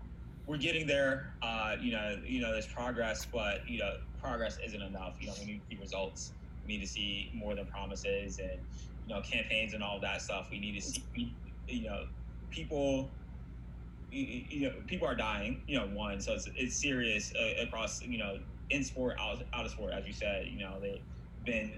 [0.47, 1.33] we're getting there.
[1.43, 5.15] Uh, you know, you know, there's progress, but you know, progress isn't enough.
[5.21, 6.33] You know, we need to see results.
[6.67, 8.59] We need to see more than promises and
[9.07, 10.49] you know campaigns and all that stuff.
[10.51, 11.35] We need to see,
[11.69, 12.07] you know,
[12.51, 13.11] people.
[14.11, 15.63] You know, people are dying.
[15.67, 18.03] You know, one, so it's it's serious uh, across.
[18.03, 18.39] You know,
[18.71, 20.47] in sport, out out of sport, as you said.
[20.47, 21.01] You know, they've
[21.45, 21.73] been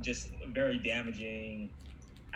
[0.00, 1.70] just very damaging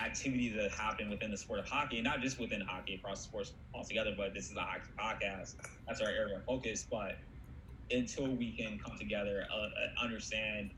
[0.04, 4.12] activities that happen within the sport of hockey, not just within hockey, across sports altogether.
[4.16, 5.54] But this is a hockey podcast.
[5.88, 6.86] That's our area of focus.
[6.90, 7.12] But
[7.90, 10.70] until we can come together, uh, uh, understand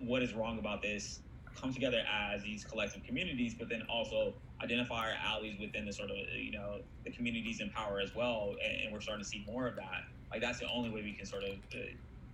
[0.00, 1.20] what is wrong about this,
[1.60, 6.10] come together as these collective communities, but then also identify our allies within the sort
[6.10, 9.44] of you know the communities in power as well, and, and we're starting to see
[9.46, 10.02] more of that.
[10.32, 11.78] Like that's the only way we can sort of uh,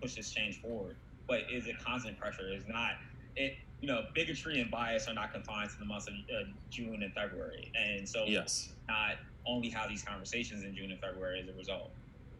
[0.00, 0.96] push this change forward.
[1.28, 2.52] But is it constant pressure?
[2.54, 2.92] Is not
[3.36, 3.52] it?
[3.80, 7.12] You know, bigotry and bias are not confined to the months of uh, June and
[7.14, 8.72] February, and so Yes.
[8.88, 9.16] not
[9.46, 11.92] only have these conversations in June and February as a result.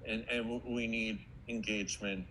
[0.07, 1.18] and and we need
[1.49, 2.26] engagement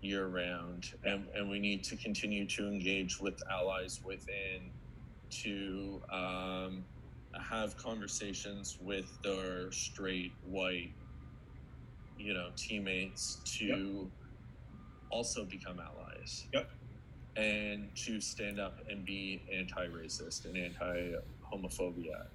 [0.00, 4.72] year round and, and we need to continue to engage with allies within
[5.42, 6.84] to um,
[7.34, 10.92] have conversations with their straight white
[12.16, 14.10] you know teammates to
[15.10, 16.68] also become allies Yep.
[17.38, 22.26] And to stand up and be anti-racist and anti-homophobia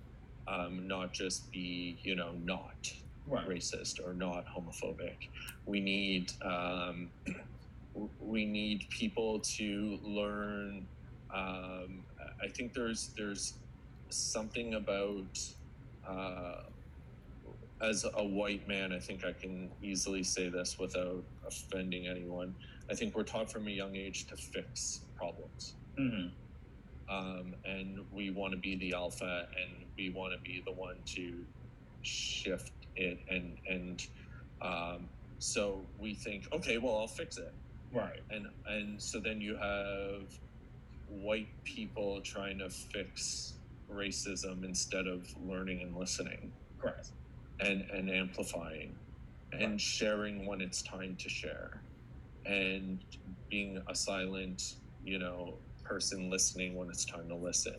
[0.47, 2.91] um, not just be you know not
[3.25, 3.47] Right.
[3.47, 5.29] racist or not homophobic.
[5.65, 7.09] We need um,
[8.19, 10.85] we need people to learn.
[11.33, 12.03] Um,
[12.43, 13.53] I think there's there's
[14.09, 15.39] something about
[16.05, 16.63] uh,
[17.81, 18.91] as a white man.
[18.91, 22.53] I think I can easily say this without offending anyone.
[22.89, 25.75] I think we're taught from a young age to fix problems.
[25.97, 26.27] hmm
[27.09, 30.97] Um, and we want to be the alpha and we want to be the one
[31.15, 31.45] to
[32.01, 34.05] shift it and and
[34.61, 35.09] um,
[35.39, 37.53] so we think okay well i'll fix it
[37.93, 38.21] Right.
[38.31, 40.23] and and so then you have
[41.09, 43.53] white people trying to fix
[43.91, 47.09] racism instead of learning and listening Correct.
[47.59, 48.95] and and amplifying
[49.51, 51.81] and sharing when it's time to share
[52.45, 52.99] and
[53.49, 57.75] being a silent you know person listening when it's time to listen.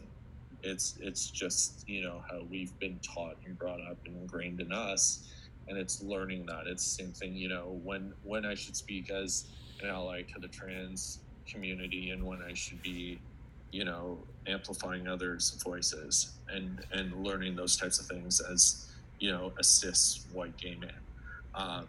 [0.62, 4.73] It's it's just you know how we've been taught and brought up and ingrained in
[4.73, 5.29] us
[5.69, 6.67] and it's learning that.
[6.67, 9.47] It's the same thing you know when when i should speak as
[9.83, 13.19] an ally to the trans community and when i should be
[13.71, 19.53] you know amplifying others voices and and learning those types of things as you know
[19.59, 20.91] a cis white gay man
[21.55, 21.87] um,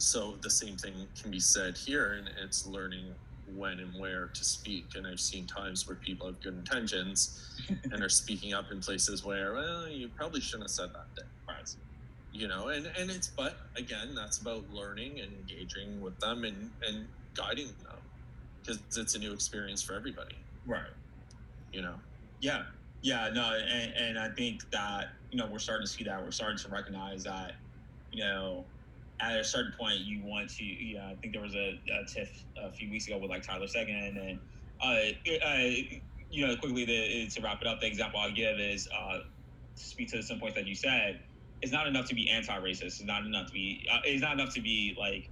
[0.00, 3.14] so the same thing can be said here and it's learning
[3.54, 7.60] when and where to speak and i've seen times where people have good intentions
[7.92, 11.74] and are speaking up in places where well you probably shouldn't have said that Right.
[12.32, 16.70] you know and and it's but again that's about learning and engaging with them and
[16.86, 17.98] and guiding them
[18.62, 20.36] because it's a new experience for everybody
[20.66, 20.92] Right.
[21.72, 21.94] you know
[22.40, 22.62] Yeah.
[23.02, 23.30] Yeah.
[23.32, 23.56] No.
[23.58, 26.68] And, and I think that you know we're starting to see that we're starting to
[26.68, 27.52] recognize that
[28.12, 28.64] you know
[29.22, 32.06] at a certain point you want to you know I think there was a, a
[32.12, 34.40] tiff a few weeks ago with like Tyler Seguin and
[34.82, 35.58] uh, uh
[36.30, 39.82] you know quickly the, to wrap it up the example I'll give is uh to
[39.82, 41.20] speak to some points that you said
[41.62, 44.54] it's not enough to be anti-racist it's not enough to be uh, it's not enough
[44.54, 45.30] to be like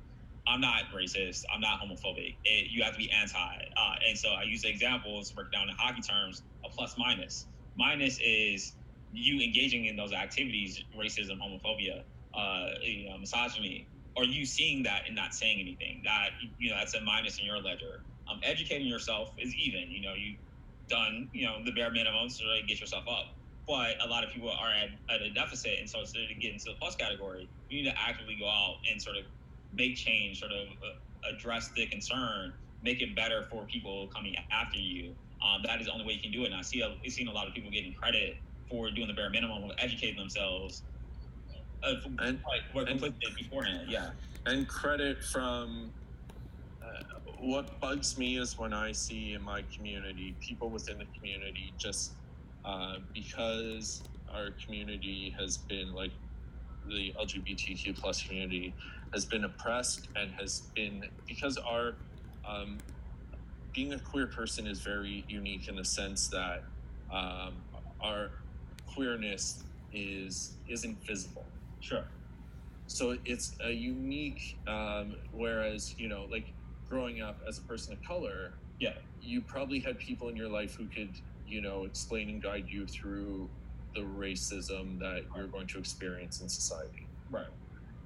[0.49, 1.43] I'm not racist.
[1.55, 2.37] I'm not homophobic.
[2.45, 3.37] It, you have to be anti.
[3.37, 7.47] Uh, and so I use the examples, break down in hockey terms, a plus minus.
[7.77, 8.75] Minus is
[9.13, 12.03] you engaging in those activities, racism, homophobia,
[12.39, 16.03] uh, you know, misogyny, Are you seeing that and not saying anything.
[16.07, 18.07] That you know, that's a minus in your ledger.
[18.33, 19.91] Um, educating yourself is even.
[19.91, 20.37] You know, you
[20.91, 23.27] done you know the bare minimum to really get yourself up.
[23.69, 26.55] But a lot of people are at, at a deficit, and so instead of getting
[26.57, 29.25] into the plus category, you need to actively go out and sort of
[29.73, 34.79] make change, sort of uh, address the concern, make it better for people coming after
[34.81, 36.47] you, um, that is the only way you can do it.
[36.49, 38.37] And I see a, I've seen a lot of people getting credit
[38.71, 40.85] for doing the bare minimum of educating themselves.
[41.83, 42.41] Uh, And-
[42.73, 43.01] what and-
[43.37, 44.11] beforehand, yeah.
[44.47, 45.93] and credit from
[46.83, 47.03] uh,
[47.39, 52.13] what bugs me is when I see in my community people within the community just
[52.65, 54.03] uh, because
[54.33, 56.11] our community has been like
[56.89, 58.75] the LGBTQ plus community
[59.13, 61.95] has been oppressed and has been because our
[62.47, 62.79] um,
[63.73, 66.65] being a queer person is very unique in the sense that
[67.13, 67.55] um,
[68.01, 68.31] our
[68.87, 69.63] queerness
[69.93, 71.45] is isn't visible
[71.81, 72.05] Sure.
[72.87, 76.53] so it's a unique um, whereas you know like
[76.89, 78.95] growing up as a person of color Yeah.
[79.21, 81.11] you probably had people in your life who could
[81.47, 83.49] you know explain and guide you through
[83.95, 87.47] the racism that you're going to experience in society Right.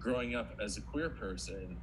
[0.01, 1.77] growing up as a queer person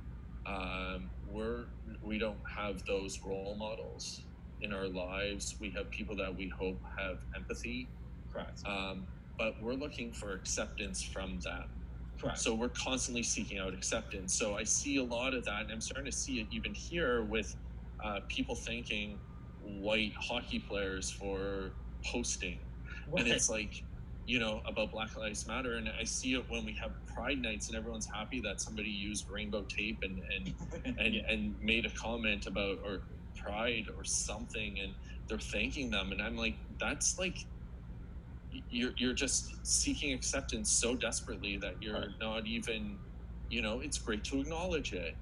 [0.45, 1.65] um, we're
[2.01, 4.21] we don't have those role models
[4.61, 7.87] in our lives we have people that we hope have empathy
[8.33, 8.61] Correct.
[8.65, 11.69] um, but we're looking for acceptance from them
[12.19, 12.39] Correct.
[12.39, 14.33] so we're constantly seeking out acceptance.
[14.33, 17.23] So I see a lot of that, and I'm starting to see it even here
[17.23, 17.55] with
[18.03, 19.17] uh, people thanking
[19.63, 21.71] white hockey players for
[22.05, 22.59] posting,
[23.15, 23.83] and it's like,
[24.27, 27.67] you know, about Black Lives Matter, and I see it when we have Pride nights,
[27.67, 30.53] and everyone's happy that somebody used rainbow tape and and
[30.99, 33.01] and, and made a comment about or
[33.37, 34.93] Pride or something, and
[35.27, 37.45] they're thanking them, and I'm like, that's like
[38.69, 42.09] you're you're just seeking acceptance so desperately that you're Right.
[42.19, 42.97] not even
[43.49, 45.15] you know it's great to acknowledge it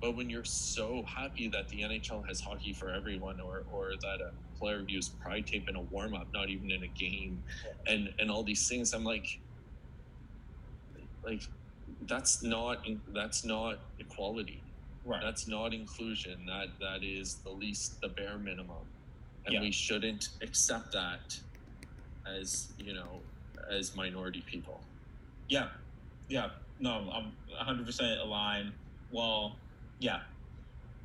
[0.00, 4.20] but when you're so happy that the NHL has hockey for everyone or or that
[4.20, 7.42] a player used pride tape in a warm up not even in a game
[7.86, 9.40] and and all these things I'm like
[11.24, 11.42] like
[12.02, 14.62] that's not that's not equality
[15.04, 15.20] right.
[15.22, 18.86] that's not inclusion that that is the least the bare minimum
[19.46, 19.60] and Yeah.
[19.60, 21.38] we shouldn't accept that
[22.38, 23.20] as you know
[23.70, 24.80] as minority people
[25.48, 25.68] Yeah,
[26.28, 26.50] yeah.
[26.80, 28.72] No, I'm 100% aligned.
[29.10, 29.56] Well,
[29.98, 30.20] yeah.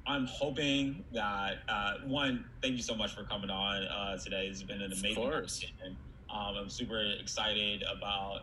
[0.06, 2.46] I'm hoping that uh, one.
[2.62, 4.48] Thank you so much for coming on uh, today.
[4.48, 5.98] It's been an amazing conversation.
[6.30, 8.42] Um, I'm super excited about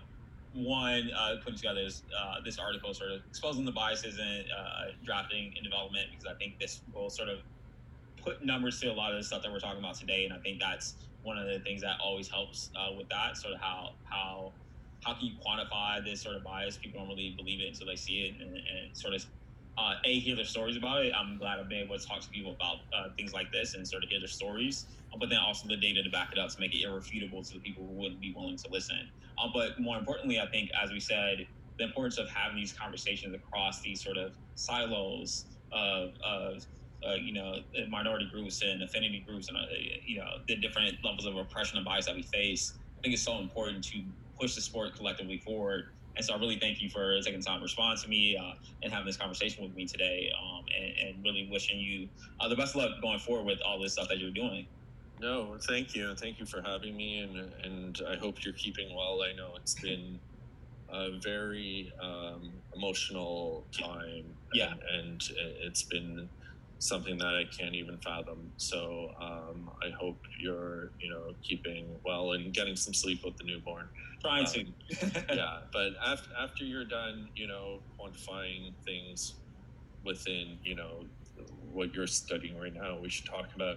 [0.54, 4.92] one uh, putting together this, uh, this article, sort of exposing the biases in uh,
[5.04, 7.38] drafting and development, because I think this will sort of
[8.16, 10.38] put numbers to a lot of the stuff that we're talking about today, and I
[10.38, 13.36] think that's one of the things that always helps uh, with that.
[13.36, 14.54] Sort of how how
[15.04, 16.78] how can you quantify this sort of bias?
[16.78, 19.24] People don't really believe it until they see it, and, and sort of
[19.78, 21.12] uh, a hear their stories about it.
[21.16, 23.86] I'm glad I've been able to talk to people about uh, things like this and
[23.86, 26.50] sort of hear their stories, uh, but then also the data to back it up
[26.50, 29.08] to make it irrefutable to the people who wouldn't be willing to listen.
[29.42, 31.46] Uh, but more importantly, I think, as we said,
[31.78, 36.62] the importance of having these conversations across these sort of silos of, of
[37.08, 37.56] uh, you know,
[37.88, 39.60] minority groups and affinity groups and, uh,
[40.06, 42.74] you know, the different levels of oppression and bias that we face.
[42.98, 44.02] I think it's so important to
[44.40, 45.84] push the sport collectively forward.
[46.16, 48.92] And so I really thank you for taking time to respond to me uh, and
[48.92, 52.08] having this conversation with me today um, and, and really wishing you
[52.40, 54.66] uh, the best of luck going forward with all this stuff that you're doing.
[55.20, 59.20] no thank you thank you for having me and and i hope you're keeping well
[59.22, 60.18] i know it's been
[60.92, 64.72] a very um, emotional time Yeah.
[64.72, 65.22] and, and
[65.62, 66.28] it's been
[66.80, 72.32] something that i can't even fathom so um, i hope you're you know keeping well
[72.32, 73.88] and getting some sleep with the newborn
[74.20, 75.34] Trying Um, to.
[75.34, 79.34] yeah but after after you're done you know quantifying things
[80.04, 81.04] within you know
[81.72, 83.76] what you're studying right now we should talk about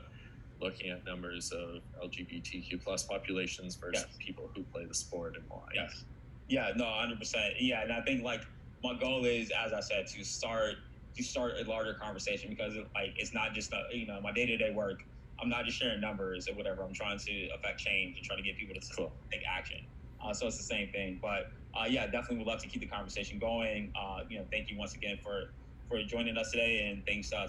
[0.62, 4.18] looking at numbers of lgbtq plus populations versus Yes.
[4.26, 6.06] people who play the sport and why Yes.
[6.50, 7.54] Yeah, no, hundred percent.
[7.60, 8.42] Yeah, and I think like
[8.84, 10.76] my goal is, as I said, to start
[11.16, 14.46] to start a larger conversation because like it's not just a, you know my day
[14.46, 15.00] to day work.
[15.42, 16.84] I'm not just sharing numbers or whatever.
[16.84, 19.12] I'm trying to affect change and trying to get people to Cool.
[19.32, 19.80] take action.
[20.24, 21.20] Uh, so it's the same thing.
[21.22, 21.46] But
[21.76, 23.92] uh, yeah, definitely would love to keep the conversation going.
[24.00, 25.42] Uh, you know, thank you once again for
[25.90, 27.48] for joining us today, and thanks uh,